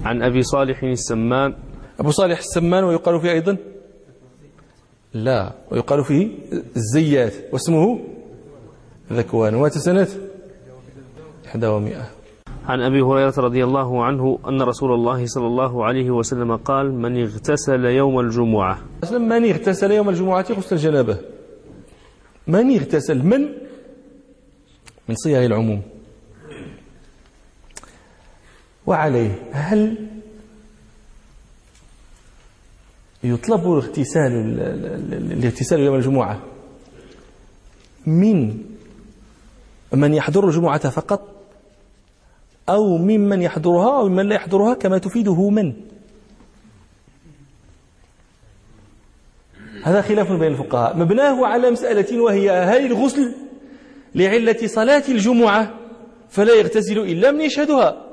عن 0.02 0.22
أبي 0.22 0.42
صالح 0.42 0.82
السمان. 0.82 1.54
أبو 2.00 2.10
صالح 2.10 2.38
السمان 2.38 2.84
ويقال 2.84 3.20
فيه 3.20 3.30
أيضا؟ 3.30 3.56
لا. 5.14 5.52
ويقال 5.70 6.04
فيه 6.04 6.28
الزيات. 6.76 7.32
واسمه 7.52 8.00
ذكوان. 9.12 9.54
ومات 9.54 9.78
سنة 9.78 10.08
100 11.54 12.21
عن 12.66 12.80
أبي 12.80 13.00
هريرة 13.00 13.34
رضي 13.38 13.64
الله 13.64 14.04
عنه 14.04 14.38
أن 14.48 14.62
رسول 14.62 14.94
الله 14.94 15.26
صلى 15.26 15.46
الله 15.46 15.84
عليه 15.84 16.10
وسلم 16.10 16.56
قال 16.56 16.92
من 16.92 17.22
اغتسل 17.22 17.84
يوم 17.84 18.20
الجمعة. 18.20 18.78
من 19.12 19.44
اغتسل 19.44 19.90
يوم 19.90 20.08
الجمعة 20.08 20.46
غسل 20.50 20.76
الجنابة. 20.76 21.18
من 22.46 22.76
اغتسل 22.76 23.22
من؟ 23.26 23.40
من 25.08 25.14
صيغ 25.14 25.46
العموم. 25.46 25.82
وعليه 28.86 29.48
هل 29.52 30.08
يطلب 33.24 33.72
الاغتسال 33.72 34.32
الاغتسال 35.12 35.80
يوم 35.80 35.94
الجمعة؟ 35.94 36.40
من؟ 38.06 38.58
من 39.92 40.14
يحضر 40.14 40.48
الجمعة 40.48 40.88
فقط؟ 40.90 41.31
أو 42.68 42.98
ممن 42.98 43.42
يحضرها 43.42 43.98
أو 43.98 44.08
ممن 44.08 44.28
لا 44.28 44.34
يحضرها 44.34 44.74
كما 44.74 44.98
تفيده 44.98 45.50
من. 45.50 45.72
هذا 49.82 50.02
خلاف 50.02 50.32
بين 50.32 50.52
الفقهاء. 50.52 50.96
مبناه 50.96 51.46
على 51.46 51.70
مسألة 51.70 52.20
وهي 52.20 52.50
هل 52.50 52.86
الغسل 52.86 53.34
لعلة 54.14 54.66
صلاة 54.66 55.02
الجمعة 55.08 55.74
فلا 56.28 56.54
يغتسل 56.54 56.98
إلا 56.98 57.30
من 57.30 57.40
يشهدها؟ 57.40 58.06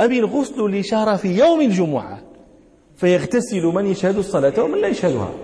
أم 0.00 0.12
الغسل 0.12 0.64
لشرف 0.70 1.24
يوم 1.24 1.60
الجمعة 1.60 2.22
فيغتسل 2.96 3.62
من 3.62 3.86
يشهد 3.86 4.18
الصلاة 4.18 4.62
ومن 4.62 4.80
لا 4.80 4.88
يشهدها؟ 4.88 5.34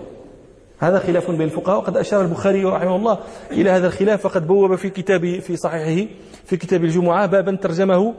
هذا 0.81 0.99
خلاف 0.99 1.31
بين 1.31 1.43
الفقهاء. 1.43 1.79
وقد 1.79 1.97
أشار 1.97 2.23
البخاري 2.23 2.65
رحمه 2.65 2.97
الله 2.97 3.19
إلى 3.53 3.71
هذا 3.71 3.87
الخلاف 3.87 4.27
فقد 4.27 4.47
بوب 4.47 4.75
في 4.75 4.91
كتابه 4.91 5.39
في 5.39 5.57
صحيحه 5.57 6.11
في 6.45 6.57
كتاب 6.57 6.85
الجمعة 6.85 7.27
بابا 7.27 7.57
ترجمه 7.57 8.15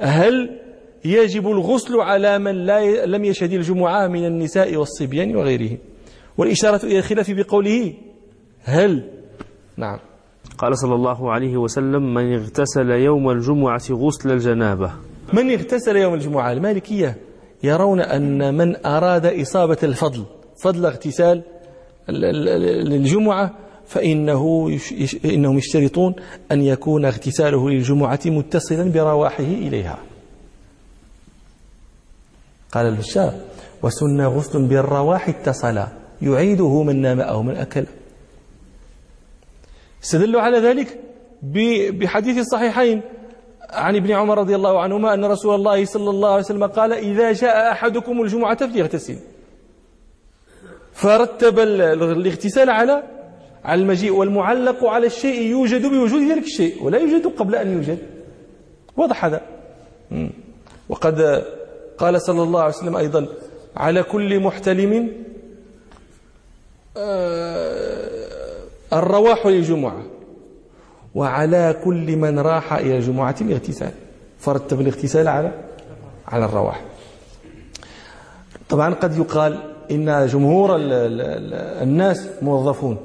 هل 0.00 0.60
يجب 1.04 1.48
الغسل 1.48 2.00
على 2.00 2.38
من 2.38 2.54
لا 2.66 3.06
لم 3.06 3.24
يشهد 3.24 3.52
الجمعة 3.52 4.06
من 4.06 4.26
النساء 4.26 4.76
والصبيان 4.76 5.36
وغيره؟ 5.36 5.78
والإشارة 6.38 6.86
إلى 6.86 6.98
الخلاف 6.98 7.30
بقوله 7.30 7.94
هل؟ 8.62 9.10
نعم. 9.76 9.98
قال 10.58 10.78
صلى 10.78 10.94
الله 10.94 11.32
عليه 11.32 11.56
وسلم 11.56 12.14
من 12.14 12.34
اغتسل 12.34 12.90
يوم 12.90 13.30
الجمعة 13.30 13.82
غسل 13.90 14.32
الجنابة. 14.32 14.92
من 15.32 15.50
اغتسل 15.50 15.96
يوم 15.96 16.14
الجمعة؟ 16.14 16.52
المالكية 16.52 17.16
يرون 17.62 18.00
أن 18.00 18.54
من 18.54 18.86
أراد 18.86 19.26
إصابة 19.26 19.78
الفضل 19.82 20.24
فضل 20.62 20.86
اغتسال 20.86 21.42
الجمعة 22.08 23.54
فإنه. 23.86 24.70
إنهم 25.24 25.58
يشترطون 25.58 26.14
أن 26.52 26.62
يكون 26.62 27.04
اغتساله 27.04 27.70
للجمعة 27.70 28.20
متصلا 28.26 28.92
برواحه 28.92 29.44
إليها 29.44 29.98
قال 32.72 32.86
البشار 32.86 33.34
وسن 33.82 34.20
غسل 34.20 34.62
بالرواح 34.62 35.28
اتصل 35.28 35.82
يعيده 36.22 36.82
من 36.82 37.00
نام 37.00 37.20
أو 37.20 37.42
من 37.42 37.56
أكل 37.56 37.84
استدلوا 40.04 40.40
على 40.40 40.58
ذلك 40.58 40.98
بحديث 41.92 42.38
الصحيحين 42.38 43.02
عن 43.70 43.96
ابن 43.96 44.10
عمر 44.10 44.38
رضي 44.38 44.54
الله 44.54 44.80
عنهما 44.80 45.14
أن 45.14 45.24
رسول 45.24 45.54
الله 45.54 45.84
صلى 45.84 46.10
الله 46.10 46.28
عليه 46.28 46.44
وسلم 46.44 46.64
قال 46.66 46.92
إذا 46.92 47.32
جاء 47.32 47.72
أحدكم 47.72 48.22
الجمعة 48.22 48.66
فليغتسل 48.66 49.18
فرتب 50.98 51.58
الاغتسال 51.58 52.70
على 52.70 53.02
على 53.64 53.82
المجيء 53.82 54.12
والمعلق 54.12 54.84
على 54.84 55.06
الشيء 55.06 55.42
يوجد 55.42 55.86
بوجود 55.86 56.22
ذلك 56.22 56.44
الشيء 56.44 56.82
ولا 56.82 56.98
يوجد 56.98 57.26
قبل 57.26 57.54
أن 57.54 57.72
يوجد. 57.72 57.98
واضح 58.96 59.24
هذا؟ 59.24 59.40
وقد 60.88 61.44
قال 61.98 62.22
صلى 62.22 62.42
الله 62.42 62.60
عليه 62.60 62.74
وسلم 62.74 62.96
أيضا 62.96 63.26
على 63.76 64.02
كل 64.02 64.40
محتلم 64.40 65.10
آه، 66.96 68.62
الرواح 68.92 69.46
للجمعة 69.46 70.02
وعلى 71.14 71.80
كل 71.84 72.16
من 72.16 72.38
راح 72.38 72.72
إلى 72.72 72.96
الجمعة 72.96 73.36
الاغتسال. 73.40 73.92
فرتب 74.38 74.80
الاغتسال 74.80 75.28
على 75.28 75.52
على 76.28 76.44
الرواح. 76.44 76.84
طبعا 78.68 78.94
قد 78.94 79.18
يقال 79.18 79.77
إن 79.90 80.26
جمهور 80.26 80.76
الناس 81.82 82.28
موظفون. 82.42 82.96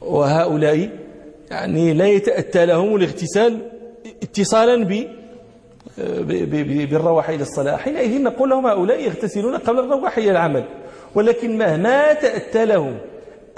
وهؤلاء 0.00 0.88
يعني 1.50 1.92
لا 1.94 2.06
يتأتى 2.06 2.66
لهم 2.66 2.96
الاغتسال 2.96 3.70
اتصالا 4.22 4.84
ب 4.84 5.06
بالرواح 6.90 7.28
إلى 7.28 7.42
الصلاة. 7.42 7.76
حينئذ 7.76 8.22
نقول 8.22 8.50
لهم 8.50 8.66
هؤلاء 8.66 9.00
يغتسلون 9.00 9.56
قبل 9.56 9.78
الرواح 9.78 10.18
إلى 10.18 10.30
العمل. 10.30 10.64
ولكن 11.14 11.58
مهما 11.58 12.12
تأتى 12.12 12.64
لهم 12.64 12.98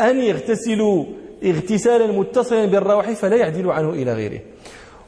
أن 0.00 0.18
يغتسلوا 0.18 1.04
اغتسالا 1.44 2.06
متصلا 2.06 2.66
بالروح 2.66 3.10
فلا 3.10 3.36
يعدل 3.36 3.70
عنه 3.70 3.90
إلى 3.90 4.12
غيره. 4.12 4.40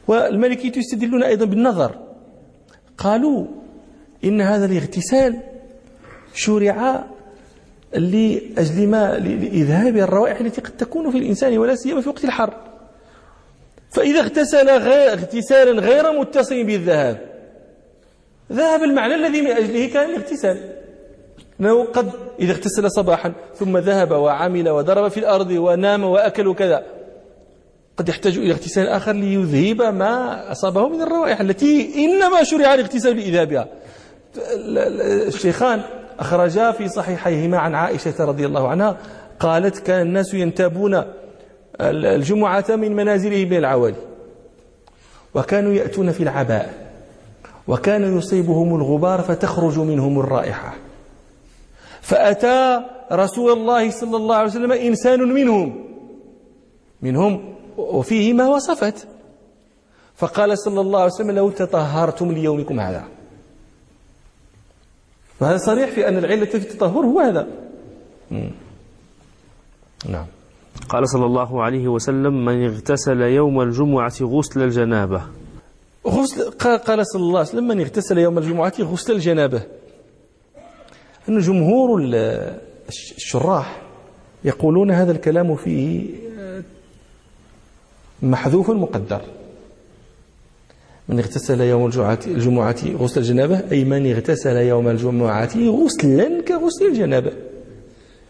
والمالكية 0.07 0.77
يستدلون 0.77 1.23
أيضا 1.23 1.45
بالنظر. 1.45 1.95
قالوا 2.97 3.45
إن 4.23 4.41
هذا 4.41 4.65
الاغتسال 4.65 5.43
شرع 6.33 7.03
لأجل 7.93 8.87
ما 8.87 9.19
لإذهاب 9.19 9.97
الروائح 9.97 10.39
التي 10.39 10.61
قد 10.61 10.77
تكون 10.77 11.11
في 11.11 11.17
الإنسان 11.17 11.57
ولا 11.57 11.75
سيما 11.75 12.01
في 12.01 12.09
وقت 12.09 12.23
الحر. 12.23 12.53
فإذا 13.91 14.19
اغتسل 14.19 14.69
غير 14.69 15.13
اغتسالا 15.13 15.81
غير 15.81 16.19
متصل 16.19 16.63
بالذهاب 16.63 17.21
ذهب 18.51 18.83
المعنى 18.83 19.15
الذي 19.15 19.41
من 19.41 19.51
أجله 19.51 19.87
كان 19.87 20.09
الاغتسال. 20.09 20.77
أنه 21.59 21.85
قد 21.85 22.11
إذا 22.39 22.51
اغتسل 22.51 22.91
صباحا 22.91 23.33
ثم 23.55 23.77
ذهب 23.77 24.11
وعمل 24.11 24.69
وضرب 24.69 25.11
في 25.11 25.19
الأرض 25.19 25.51
ونام 25.51 26.03
وأكل 26.03 26.47
وكذا 26.47 26.83
قد 27.97 28.09
يحتاج 28.09 28.37
إلى 28.37 28.51
اغتسال 28.51 28.87
آخر 28.87 29.11
ليذهب 29.11 29.81
ما 29.93 30.51
أصابه 30.51 30.87
من 30.87 31.01
الروائح 31.01 31.41
التي 31.41 32.05
إنما 32.05 32.43
شرع 32.43 32.73
الاغتسال 32.73 33.15
لإذهابها 33.15 33.67
الشيخان 35.27 35.81
أخرجا 36.19 36.71
في 36.71 36.89
صحيحيهما 36.89 37.57
عن 37.57 37.75
عائشة 37.75 38.25
رضي 38.25 38.45
الله 38.45 38.67
عنها 38.67 38.97
قالت 39.39 39.79
كان 39.79 40.01
الناس 40.01 40.33
ينتابون 40.33 41.03
الجمعة 41.81 42.65
من 42.69 42.95
منازلهم 42.95 43.49
من 43.49 43.57
العوالي 43.57 43.95
وكانوا 45.35 45.73
يأتون 45.73 46.11
في 46.11 46.23
العباء 46.23 46.87
وكان 47.67 48.17
يصيبهم 48.17 48.75
الغبار 48.75 49.21
فتخرج 49.21 49.79
منهم 49.79 50.19
الرائحة 50.19 50.73
فأتى 52.01 52.79
رسول 53.11 53.51
الله 53.51 53.91
صلى 53.91 54.17
الله 54.17 54.35
عليه 54.35 54.49
وسلم 54.49 54.71
إنسان 54.71 55.19
منهم 55.19 55.85
منهم 57.01 57.55
وفيه 57.77 58.33
ما 58.33 58.47
وصفت 58.47 59.07
فقال 60.15 60.57
صلى 60.59 60.81
الله 60.81 60.99
عليه 60.99 61.11
وسلم 61.11 61.31
لو 61.31 61.49
تطهرتم 61.49 62.31
ليومكم 62.31 62.79
هذا 62.79 63.03
فهذا 65.39 65.57
صريح 65.57 65.89
في 65.89 66.07
أن 66.07 66.17
العلة 66.17 66.45
في 66.45 66.55
التطهر 66.55 67.05
هو 67.05 67.19
هذا. 67.19 67.47
نعم. 70.09 70.25
قال 70.89 71.09
صلى 71.09 71.25
الله 71.25 71.63
عليه 71.63 71.87
وسلم 71.87 72.45
من 72.45 72.65
اغتسل 72.65 73.21
يوم 73.21 73.61
الجمعة 73.61 74.13
غسل 74.21 74.61
الجنابة. 74.61 75.21
غسل 76.07 76.51
قال 76.59 77.07
صلى 77.07 77.21
الله 77.21 77.39
عليه 77.39 77.49
وسلم 77.49 77.67
من 77.67 77.81
اغتسل 77.81 78.17
يوم 78.17 78.37
الجمعة 78.37 78.73
غسل 78.79 79.13
الجنابة. 79.13 79.61
أن 81.29 81.39
جمهور 81.39 82.01
الشراح 82.89 83.81
يقولون 84.43 84.91
هذا 84.91 85.11
الكلام 85.11 85.55
فيه 85.55 86.09
محذوف 88.21 88.69
مقدر. 88.69 89.21
من 91.09 91.19
اغتسل 91.19 91.61
يوم 91.61 91.85
الجمعة, 91.85 92.75
غسل 92.99 93.21
الجنابة 93.21 93.61
أي 93.71 93.83
من 93.83 94.11
اغتسل 94.11 94.55
يوم 94.57 94.87
الجمعة 94.87 95.57
غسلا 95.57 96.41
كغسل 96.41 96.85
الجنابة. 96.85 97.31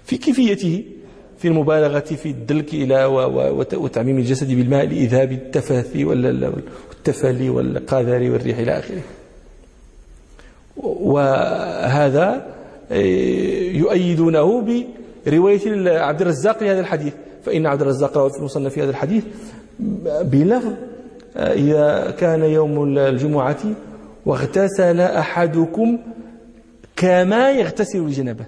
في 0.05 0.17
كيفيته 0.17 0.83
في 1.37 1.47
المبالغة 1.47 1.99
في 1.99 2.29
الدلك 2.29 2.73
إلى 2.73 3.05
وتعميم 3.73 4.17
الجسد 4.17 4.47
بالماء 4.47 4.85
لإذهاب 4.85 5.31
التفاثي 5.31 6.05
والتفلي 6.05 7.49
والقاذر 7.49 8.31
والريح 8.31 8.57
إلى 8.57 8.79
آخره. 8.79 9.01
وهذا 10.77 12.55
يؤيدونه 13.71 14.65
برواية 15.25 15.89
عبد 15.99 16.21
الرزاق 16.21 16.63
لهذا 16.63 16.79
الحديث. 16.79 17.13
فإن 17.45 17.65
عبد 17.65 17.81
الرزاق 17.81 18.17
روى 18.17 18.29
في 18.29 18.37
المصنف 18.37 18.73
في 18.73 18.83
هذا 18.83 18.89
الحديث 18.89 19.23
بلفظ 20.23 20.73
إذا 21.37 22.11
كان 22.11 22.43
يوم 22.43 22.97
الجمعة 22.97 23.59
واغتسل 24.25 25.01
أحدكم 25.01 25.99
كما 26.95 27.51
يغتسل 27.51 27.99
الجنبه 27.99 28.45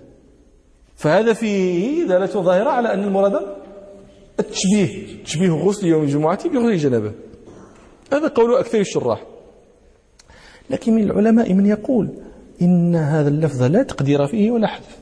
فهذا 0.95 1.33
فيه 1.33 2.03
دلالة 2.03 2.25
ظاهرة 2.25 2.69
على 2.69 2.93
أن 2.93 3.03
المراد 3.03 3.41
التشبيه 4.39 5.23
تشبيه 5.23 5.49
غسل 5.49 5.87
يوم 5.87 6.03
الجمعة 6.03 6.49
بغسل 6.49 6.69
الجنبه 6.71 7.11
هذا 8.13 8.27
قول 8.27 8.55
أكثر 8.55 8.79
الشراح. 8.79 9.23
لكن 10.69 10.93
من 10.93 11.03
العلماء 11.03 11.53
من 11.53 11.65
يقول 11.65 12.09
إن 12.61 12.95
هذا 12.95 13.29
اللفظ 13.29 13.63
لا 13.63 13.83
تقدير 13.83 14.27
فيه 14.27 14.51
ولا 14.51 14.67
حذف 14.67 14.97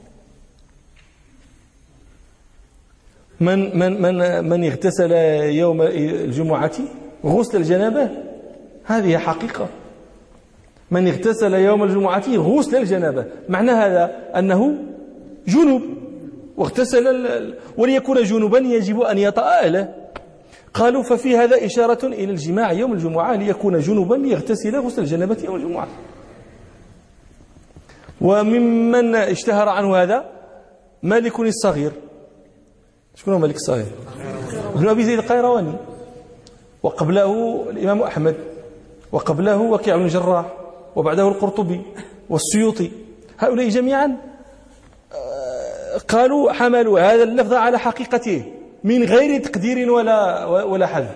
من 3.39 3.79
من 3.79 4.01
من 4.01 4.49
من 4.49 4.63
اغتسل 4.63 5.11
يوم 5.51 5.81
الجمعة؟ 5.81 6.71
غسل 7.27 7.57
الجنابة؟ 7.57 8.09
هذه 8.83 9.17
حقيقة. 9.17 9.67
من 10.91 11.07
اغتسل 11.07 11.53
يوم 11.53 11.83
الجمعة 11.83 12.23
غسل 12.29 12.75
الجنابة. 12.75 13.25
معنى 13.49 13.71
هذا 13.71 14.15
أنه 14.35 14.77
جنوب. 15.47 15.81
واغتسل 16.57 17.53
وليكون 17.77 18.23
جنوبا 18.23 18.57
يجب 18.57 19.01
أن 19.01 19.17
يطأ 19.17 19.87
قالوا 20.73 21.03
ففي 21.03 21.37
هذا 21.37 21.65
إشارة 21.65 22.07
إلى 22.07 22.31
الجماع 22.31 22.71
يوم 22.71 22.93
الجمعة 22.93 23.35
ليكون 23.35 23.79
جنوبا 23.79 24.15
ليغتسل 24.15 24.79
غسل 24.79 25.01
الجنابة 25.01 25.37
يوم 25.43 25.55
الجمعة. 25.55 25.87
وممن 28.21 29.15
اشتهر 29.15 29.69
عنه 29.69 29.95
هذا؟ 29.95 30.25
مالك 31.03 31.39
الصغير. 31.39 31.91
شكون 33.15 33.33
هو 33.33 33.39
مالك 33.39 33.55
الصغير. 33.55 33.85
ابن 34.75 34.89
أبي 34.89 35.03
زيد 35.03 35.19
القيرواني. 35.19 35.73
وقبله 36.83 37.65
الإمام 37.69 38.01
أحمد 38.01 38.35
وقبله 39.11 39.57
وكيع 39.57 39.95
بن 39.95 40.03
الجراح 40.05 40.45
وبعده 40.95 41.27
القرطبي 41.27 41.81
والسيوطي. 42.29 42.91
هؤلاء 43.39 43.69
جميعا 43.69 44.17
آه، 45.13 45.97
قالوا 45.97 46.51
حملوا 46.51 46.99
هذا 46.99 47.23
اللفظ 47.23 47.53
على 47.53 47.79
حقيقته 47.79 48.43
من 48.83 49.03
غير 49.03 49.41
تقدير 49.41 49.91
ولا 49.91 50.45
ولا 50.45 50.87
حذف. 50.87 51.15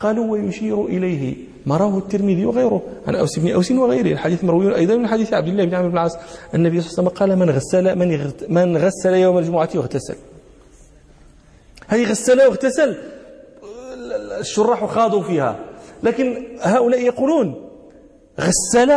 قالوا 0.00 0.32
ويشير 0.32 0.84
إليه 0.86 1.36
ما 1.66 1.76
رواه 1.76 1.98
الترمذي 1.98 2.46
وغيره 2.46 2.82
عن 3.06 3.14
أوس 3.14 3.38
بن 3.38 3.50
أوس 3.50 3.70
وغيره. 3.70 4.12
الحديث 4.12 4.44
مروي 4.44 4.76
أيضا 4.76 4.96
من 4.96 5.08
حديث 5.08 5.32
عبد 5.34 5.48
الله 5.48 5.64
بن 5.64 5.74
عمرو 5.74 5.88
بن 5.88 5.94
العاص. 5.94 6.16
النبي 6.54 6.80
صلى 6.80 6.90
الله 6.90 6.98
عليه 6.98 7.08
وسلم 7.08 7.08
قال 7.08 7.36
من 7.38 7.50
غسل 7.50 7.98
من 7.98 8.32
من 8.48 8.76
غسل 8.76 9.14
يوم 9.14 9.38
الجمعة 9.38 9.68
واغتسل. 9.74 10.16
هذه 11.88 12.10
غسل 12.10 12.40
واغتسل 12.40 12.96
الشراح 14.40 14.84
خاضوا 14.84 15.22
فيها. 15.22 15.58
لكن 16.02 16.46
هؤلاء 16.60 17.00
يقولون 17.00 17.70
غسل 18.40 18.90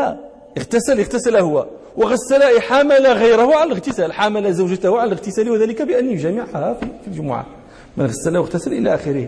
اغتسل 0.57 0.99
اغتسل 0.99 1.37
هو. 1.37 1.67
وغسل 1.97 2.61
حمل 2.61 3.07
غيره 3.07 3.55
على 3.55 3.63
الاغتسال. 3.63 4.13
حمل 4.13 4.53
زوجته 4.53 4.99
على 4.99 5.07
الاغتسال 5.07 5.49
وذلك 5.49 5.81
بأن 5.81 6.09
يجمعها 6.09 6.73
في 6.73 6.87
الجمعة. 7.07 7.45
من 7.97 8.05
غسل 8.05 8.37
واغتسل 8.37 8.73
إلى 8.73 8.95
آخره. 8.95 9.27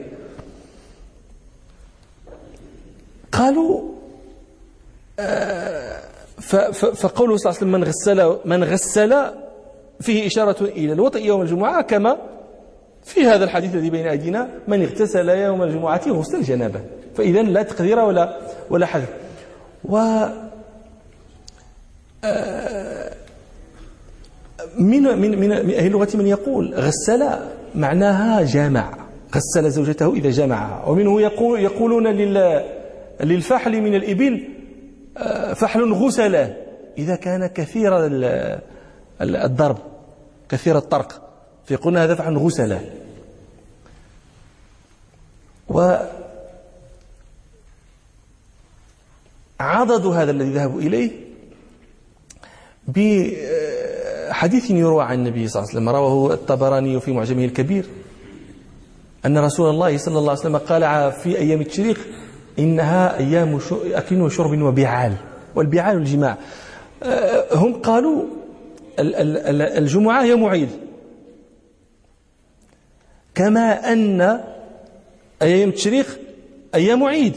قالوا 3.32 3.82
آه، 5.20 6.00
فقوله 6.94 7.38
صلى 7.38 7.52
الله 7.52 7.58
عليه 7.58 7.58
وسلم 7.58 7.72
من 7.72 7.84
غسل 7.84 8.38
من 8.46 8.64
غسل 8.64 9.32
فيه 10.02 10.28
إشارة 10.28 10.64
إلى 10.64 10.94
الوطئ 10.94 11.26
يوم 11.26 11.42
الجمعة 11.42 11.82
كما 11.82 12.18
في 13.08 13.26
هذا 13.26 13.44
الحديث 13.44 13.76
الذي 13.76 13.90
بين 13.90 14.08
أيدينا 14.08 14.50
من 14.68 14.82
اغتسل 14.82 15.30
يوم 15.30 15.64
الجمعة 15.64 16.02
غسل 16.08 16.38
الجنابة. 16.38 16.82
فإذا 17.16 17.42
لا 17.42 17.64
تقدير 17.64 18.00
ولا 18.00 18.38
ولا 18.70 18.86
حذف 18.86 19.10
و 19.86 19.98
آه، 22.24 23.14
من 24.80 25.04
من 25.04 25.40
من 25.40 25.52
أهل 25.52 25.88
اللغة 25.88 26.10
من 26.14 26.28
يقول 26.28 26.74
غسل 26.74 27.30
معناها 27.76 28.44
جامع. 28.44 28.98
غسل 29.36 29.70
زوجته 29.70 30.14
إذا 30.14 30.30
جمعها 30.30 30.86
ومنه 30.88 31.22
يقول 31.22 31.60
يقولون 31.60 32.08
للفحل 33.22 33.82
من 33.82 33.96
الإبل 33.96 34.48
آه، 35.18 35.54
فحل 35.54 35.94
غسله 35.94 36.58
إذا 36.98 37.16
كان 37.16 37.48
كثير 37.48 37.92
الضرب 39.22 39.78
كثير 40.50 40.78
الطرق. 40.78 41.27
فيقولون 41.68 41.98
هذا 41.98 42.16
فحل 42.16 42.38
غسله 42.38 42.82
و 45.70 45.98
عضد 49.60 50.06
هذا 50.06 50.32
الذي 50.32 50.52
ذهبوا 50.52 50.82
إليه 50.82 51.12
بحديث 52.88 54.72
يروى 54.72 55.04
عن 55.04 55.14
النبي 55.14 55.48
صلى 55.48 55.60
الله 55.60 55.72
عليه 55.72 55.80
وسلم 55.82 55.90
رواه 55.90 56.34
الطبراني 56.34 57.00
في 57.00 57.12
معجمه 57.12 57.46
الكبير 57.46 57.86
أن 59.26 59.38
رسول 59.38 59.70
الله 59.70 59.98
صلى 59.98 60.20
الله 60.20 60.30
عليه 60.30 60.40
وسلم 60.40 60.58
قال 60.58 61.12
في 61.12 61.38
أيام 61.38 61.62
التشريق 61.62 62.00
إنها 62.60 63.18
أيام 63.18 63.60
أكل 63.72 64.22
وشرب 64.22 64.62
وبعال 64.62 65.14
والبعال 65.56 65.98
الجماع. 65.98 66.38
أه، 67.04 67.56
هم 67.56 67.74
قالوا 67.74 68.24
الجمعة 69.00 70.24
هي 70.24 70.36
معيد 70.36 70.70
كما 73.38 73.94
أن 73.94 74.40
أيام 75.42 75.70
التشريق 75.70 76.20
أيام 76.76 77.04
عيد. 77.04 77.34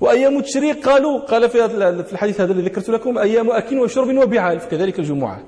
وأيام 0.00 0.38
التشريق 0.38 0.88
قالوا 0.88 1.20
قال 1.20 1.50
في 1.50 2.12
الحديث 2.12 2.40
هذا 2.40 2.52
الذي 2.52 2.64
ذكرت 2.64 2.88
لكم 2.88 3.18
أيام 3.18 3.50
أكل 3.50 3.78
وشرب 3.78 4.16
وبعال 4.16 4.58
كذلك 4.70 4.98
الجمعة. 4.98 5.42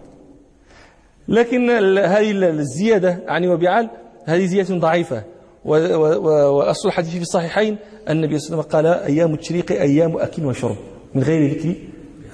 لكن 1.28 1.70
هذه 1.98 2.30
الزيادة 2.30 3.18
عن 3.28 3.46
وبعال 3.46 3.90
هذه 4.24 4.46
زيادة 4.46 4.74
ضعيفة. 4.74 5.22
وأصل 5.64 6.88
الحديث 6.88 7.10
في 7.10 7.22
الصحيحين 7.22 7.76
النبي 8.10 8.38
صلى 8.38 8.54
الله 8.54 8.64
عليه 8.74 8.88
وسلم 8.88 8.96
قال 8.96 9.14
أيام 9.14 9.34
التشريق 9.34 9.72
أيام 9.72 10.16
أكل 10.16 10.44
وشرب 10.44 10.76
من 11.14 11.22
غير 11.22 11.50
ذكر 11.50 11.74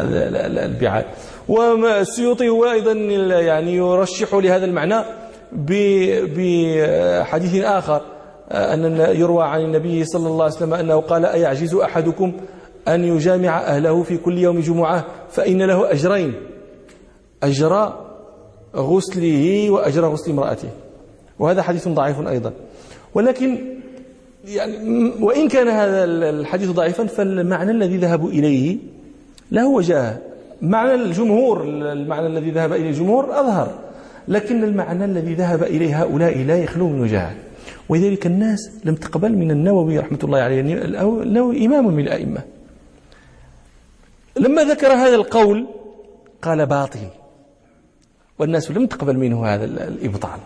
البعال. 0.00 1.04
والسيوطي 1.48 2.48
هو 2.48 2.70
أيضا 2.70 2.92
يعني 3.40 3.76
يرشح 3.76 4.34
لهذا 4.34 4.64
المعنى. 4.64 5.21
بحديث 5.52 7.64
آخر 7.64 8.02
أن 8.50 8.96
يروى 8.96 9.44
عن 9.44 9.60
النبي 9.60 10.04
صلى 10.04 10.28
الله 10.28 10.44
عليه 10.44 10.54
وسلم 10.54 10.74
أنه 10.74 11.00
قال 11.00 11.26
أيعجز 11.26 11.74
أحدكم 11.74 12.32
أن 12.88 13.04
يجامع 13.04 13.60
أهله 13.60 14.02
في 14.02 14.16
كل 14.16 14.38
يوم 14.38 14.60
جمعة 14.60 15.04
فإن 15.30 15.62
له 15.62 15.92
أجرين 15.92 16.34
أجر 17.42 17.92
غسله 18.76 19.70
وأجر 19.70 20.08
غسل 20.08 20.30
امرأته. 20.30 20.68
وهذا 21.38 21.62
حديث 21.62 21.88
ضعيف 21.88 22.28
أيضا. 22.28 22.52
ولكن 23.14 23.58
يعني 24.48 25.12
وإن 25.20 25.48
كان 25.48 25.68
هذا 25.68 26.04
الحديث 26.04 26.70
ضعيفا 26.70 27.06
فالمعنى 27.06 27.70
الذي 27.70 27.96
ذهبوا 27.96 28.30
إليه 28.30 28.76
له 29.50 29.68
وجاه 29.68 30.18
معنى 30.62 30.94
الجمهور 30.94 31.64
المعنى 31.64 32.26
الذي 32.26 32.50
ذهب 32.50 32.72
إليه 32.72 32.88
الجمهور 32.88 33.24
أظهر. 33.24 33.68
لكن 34.28 34.64
المعنى 34.64 35.04
الذي 35.04 35.34
ذهب 35.34 35.62
إليه 35.62 36.02
هؤلاء 36.02 36.38
لا 36.38 36.56
يخلو 36.56 36.88
من 36.88 37.00
وجاه 37.00 37.34
ولذلك 37.88 38.26
الناس 38.26 38.70
لم 38.84 38.94
تقبل 38.94 39.36
من 39.36 39.50
النووي 39.50 39.98
رحمة 39.98 40.18
الله 40.24 40.38
عليه 40.38 40.60
النووي 40.60 41.66
إمام 41.66 41.86
من 41.86 42.02
الأئمة. 42.02 42.42
لما 44.36 44.64
ذكر 44.64 44.92
هذا 44.92 45.14
القول 45.14 45.66
قال 46.42 46.66
باطل. 46.66 47.08
والناس 48.38 48.70
لم 48.70 48.86
تقبل 48.86 49.16
منه 49.16 49.46
هذا 49.46 49.64
الإبطال. 49.64 50.38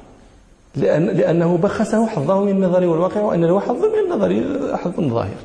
لأن 0.77 1.07
لأنه 1.07 1.57
بخسه 1.57 2.07
حظه 2.07 2.45
من 2.45 2.51
النظر 2.51 2.87
والواقع 2.87 3.21
وأن 3.21 3.45
له 3.45 3.61
حظ 3.61 3.85
من 3.85 3.99
النظر 4.05 4.77
حظ 4.77 5.01
ظاهر. 5.01 5.37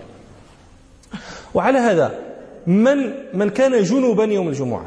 وعلى 1.53 1.79
هذا 1.79 2.19
من 2.67 3.13
من 3.34 3.49
كان 3.49 3.84
جنوبا 3.84 4.23
يوم 4.23 4.47
الجمعة. 4.47 4.86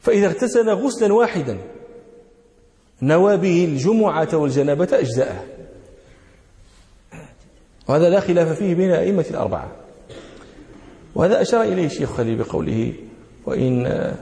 فإذا 0.00 0.26
اغتسل 0.26 0.70
غسلا 0.70 1.14
واحدا 1.14 1.58
نوى 3.02 3.36
به 3.36 3.64
الجمعة 3.64 4.28
والجنابة 4.32 4.88
أجزاءه. 4.92 5.44
وهذا 7.88 8.10
لا 8.10 8.20
خلاف 8.20 8.58
فيه 8.58 8.74
بين 8.74 8.90
أئمة 8.90 9.24
الأربعة. 9.30 9.68
وهذا 11.14 11.42
أشار 11.42 11.62
إليه 11.62 11.86
الشيخ 11.86 12.12
خليل 12.12 12.36
بقوله 12.36 12.92
وإن 13.46 14.12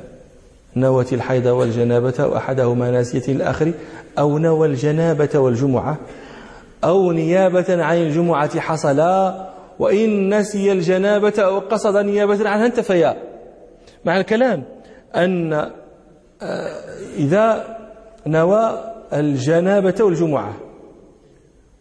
نوت 0.76 1.12
الحيض 1.12 1.46
والجنابة 1.46 2.26
وأحدهما 2.26 2.90
ناسية 2.90 3.32
الآخر 3.32 3.72
أو 4.18 4.38
نوى 4.38 4.68
الجنابة 4.68 5.38
والجمعة 5.38 5.98
أو 6.84 7.12
نيابة 7.12 7.84
عن 7.84 7.96
الجمعة 7.96 8.60
حصلا 8.60 9.46
وإن 9.78 10.38
نسي 10.38 10.72
الجنابة 10.72 11.32
أو 11.38 11.58
قصد 11.58 11.96
نيابة 11.96 12.48
عنها 12.48 12.66
انتفيا. 12.66 13.16
مع 14.04 14.16
الكلام 14.16 14.64
أن 15.16 15.52
آه، 15.52 16.80
إذا 17.16 17.79
نوى 18.26 18.92
الجنابة 19.12 19.94
والجمعة. 20.00 20.54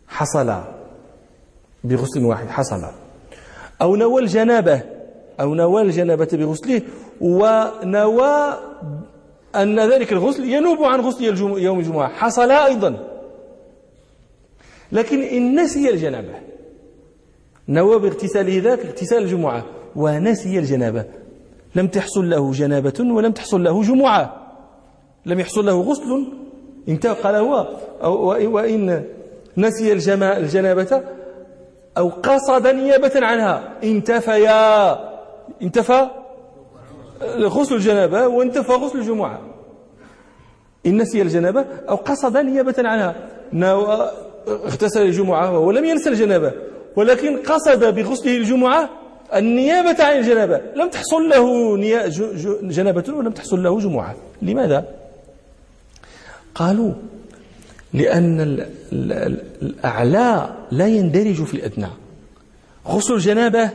حصلا 0.07 0.63
بغسل 1.83 2.25
واحد 2.25 2.47
حصلا 2.47 2.91
أو 3.81 3.95
نوى 3.95 4.21
الجنابة 4.21 4.81
أو 5.39 5.55
نوى 5.55 5.81
الجنابة 5.81 6.29
بغسله 6.33 6.81
ونوى 7.21 8.57
أن 9.55 9.79
ذلك 9.79 10.11
الغسل 10.11 10.43
ينوب 10.43 10.83
عن 10.83 11.01
غسل 11.01 11.23
يوم 11.57 11.79
الجمعة. 11.79 12.07
حصل 12.07 12.51
أيضا. 12.51 13.07
لكن 14.91 15.21
إن 15.21 15.63
نسي 15.63 15.89
الجنابة 15.89 16.33
نوى 17.69 17.99
باغتساله 17.99 18.61
ذاك 18.61 18.79
اغتسال 18.85 19.23
الجمعة 19.23 19.65
ونسي 19.95 20.59
الجنابة. 20.59 21.05
لم 21.75 21.87
تحصل 21.87 22.29
له 22.29 22.51
جنابة 22.51 22.93
ولم 22.99 23.31
تحصل 23.31 23.63
له 23.63 23.83
جمعة. 23.83 24.48
لم 25.29 25.39
يحصل 25.39 25.65
له 25.65 25.81
غسل 25.81 26.27
انتهى 26.89 27.13
قال 27.13 27.35
هو 27.35 27.67
وإن 28.55 29.03
نسي 29.57 29.93
الجنابة 29.93 31.03
أو 31.97 32.09
قصد 32.09 32.67
نيابة 32.67 33.11
عنها. 33.15 33.73
انتفيا 33.83 34.91
انتفى 35.61 36.07
غسل 37.39 37.75
الجنابة 37.75 38.27
وانتفى 38.27 38.71
غسل 38.71 38.99
الجمعة. 38.99 39.39
إن 40.85 40.97
نسي 40.97 41.21
الجنابة 41.21 41.65
أو 41.89 41.95
قصد 41.95 42.37
نيابة 42.37 42.75
عنها. 42.77 43.15
اغتسل 44.47 45.01
الجمعة 45.01 45.51
وهو 45.51 45.71
لم 45.71 45.85
ينسى 45.85 46.09
الجنابة. 46.09 46.51
ولكن 46.95 47.37
قصد 47.37 47.95
بغسله 47.95 48.37
الجمعة 48.37 48.89
النيابة 49.35 50.03
عن 50.03 50.17
الجنابة. 50.17 50.61
لم 50.75 50.89
تحصل 50.89 51.29
له 51.29 51.77
جنابة 52.63 53.03
ولم 53.13 53.31
تحصل 53.31 53.63
له 53.63 53.79
جمعة. 53.79 54.15
لماذا؟ 54.41 54.85
قالوا 56.59 56.93
لأن 57.93 58.59
الأعلى 59.61 60.49
لا 60.71 60.87
يندرج 60.87 61.43
في 61.43 61.53
الأدنى. 61.53 61.87
غسل 62.87 63.13
الجنابة 63.13 63.71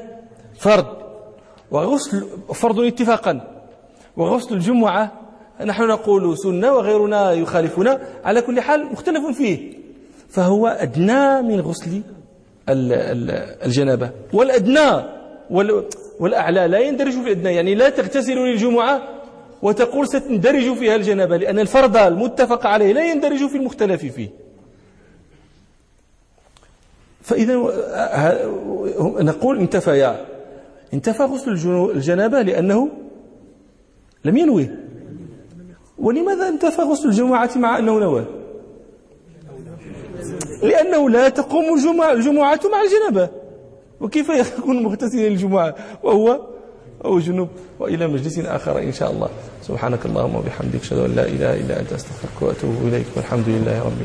فرض 0.58 0.86
وغسل 1.70 2.26
فرض 2.54 2.80
اتفاقا. 2.80 3.34
وغسل 4.16 4.54
الجمعة 4.54 5.12
نحن 5.64 5.82
نقول 5.82 6.38
سنة 6.38 6.72
وغيرنا 6.72 7.32
يخالفنا 7.32 8.00
على 8.24 8.40
كل 8.42 8.60
حال 8.60 8.92
مختلف 8.92 9.36
فيه. 9.36 9.72
فهو 10.28 10.66
أدنى 10.66 11.42
من 11.42 11.60
غسل 11.60 12.02
الجنابة. 13.66 14.10
والأدنى 14.32 14.90
والأعلى 16.20 16.66
لا 16.68 16.78
يندرج 16.78 17.12
في 17.12 17.20
الأدنى. 17.20 17.54
يعني 17.54 17.74
لا 17.74 17.88
تغتسل 17.88 18.38
للجمعة 18.38 19.02
وتقول 19.64 20.08
ستندرج 20.08 20.74
فيها 20.74 20.96
الجنابة 20.96 21.36
لأن 21.36 21.58
الفرض 21.58 21.96
المتفق 21.96 22.66
عليه 22.66 22.92
لا 22.92 23.10
يندرج 23.10 23.46
في 23.46 23.56
المختلف 23.56 24.04
فيه. 24.04 24.28
فإذا 27.22 27.54
نقول 29.00 29.58
انتفيا 29.58 30.26
انتفى 30.94 31.22
غسل 31.22 31.50
الجنابة 31.94 32.42
لأنه 32.42 32.88
لم 34.24 34.36
ينوي. 34.36 34.70
ولماذا 35.98 36.48
انتفى 36.48 36.82
غسل 36.82 37.08
الجمعة 37.08 37.50
مع 37.56 37.78
أنه 37.78 37.98
نوى؟ 37.98 38.24
لأنه 40.62 41.10
لا 41.10 41.28
تقوم 41.28 41.74
الجمعة, 41.74 42.60
مع 42.72 42.82
الجنبة 42.82 43.28
وكيف 44.00 44.28
يكون 44.28 44.82
مغتسلا 44.82 45.26
الجمعة 45.26 45.74
وهو 46.02 46.53
أو 47.04 47.18
جنوب 47.18 47.48
وإلى 47.80 48.06
مجلس 48.06 48.38
آخر 48.38 48.78
إن 48.78 48.92
شاء 48.92 49.10
الله. 49.10 49.28
سبحانك 49.62 50.06
اللهم 50.06 50.34
وبحمدك 50.34 50.80
أشهد 50.80 50.98
أن 50.98 51.14
لا 51.14 51.26
إله 51.26 51.54
إلا 51.54 51.80
أنت 51.80 51.92
أستغفرك 51.92 52.42
وأتوب 52.42 52.74
إليك 52.88 53.06
والحمد 53.16 53.48
لله 53.48 53.82
رب 53.82 54.00
العالمين. 54.00 54.02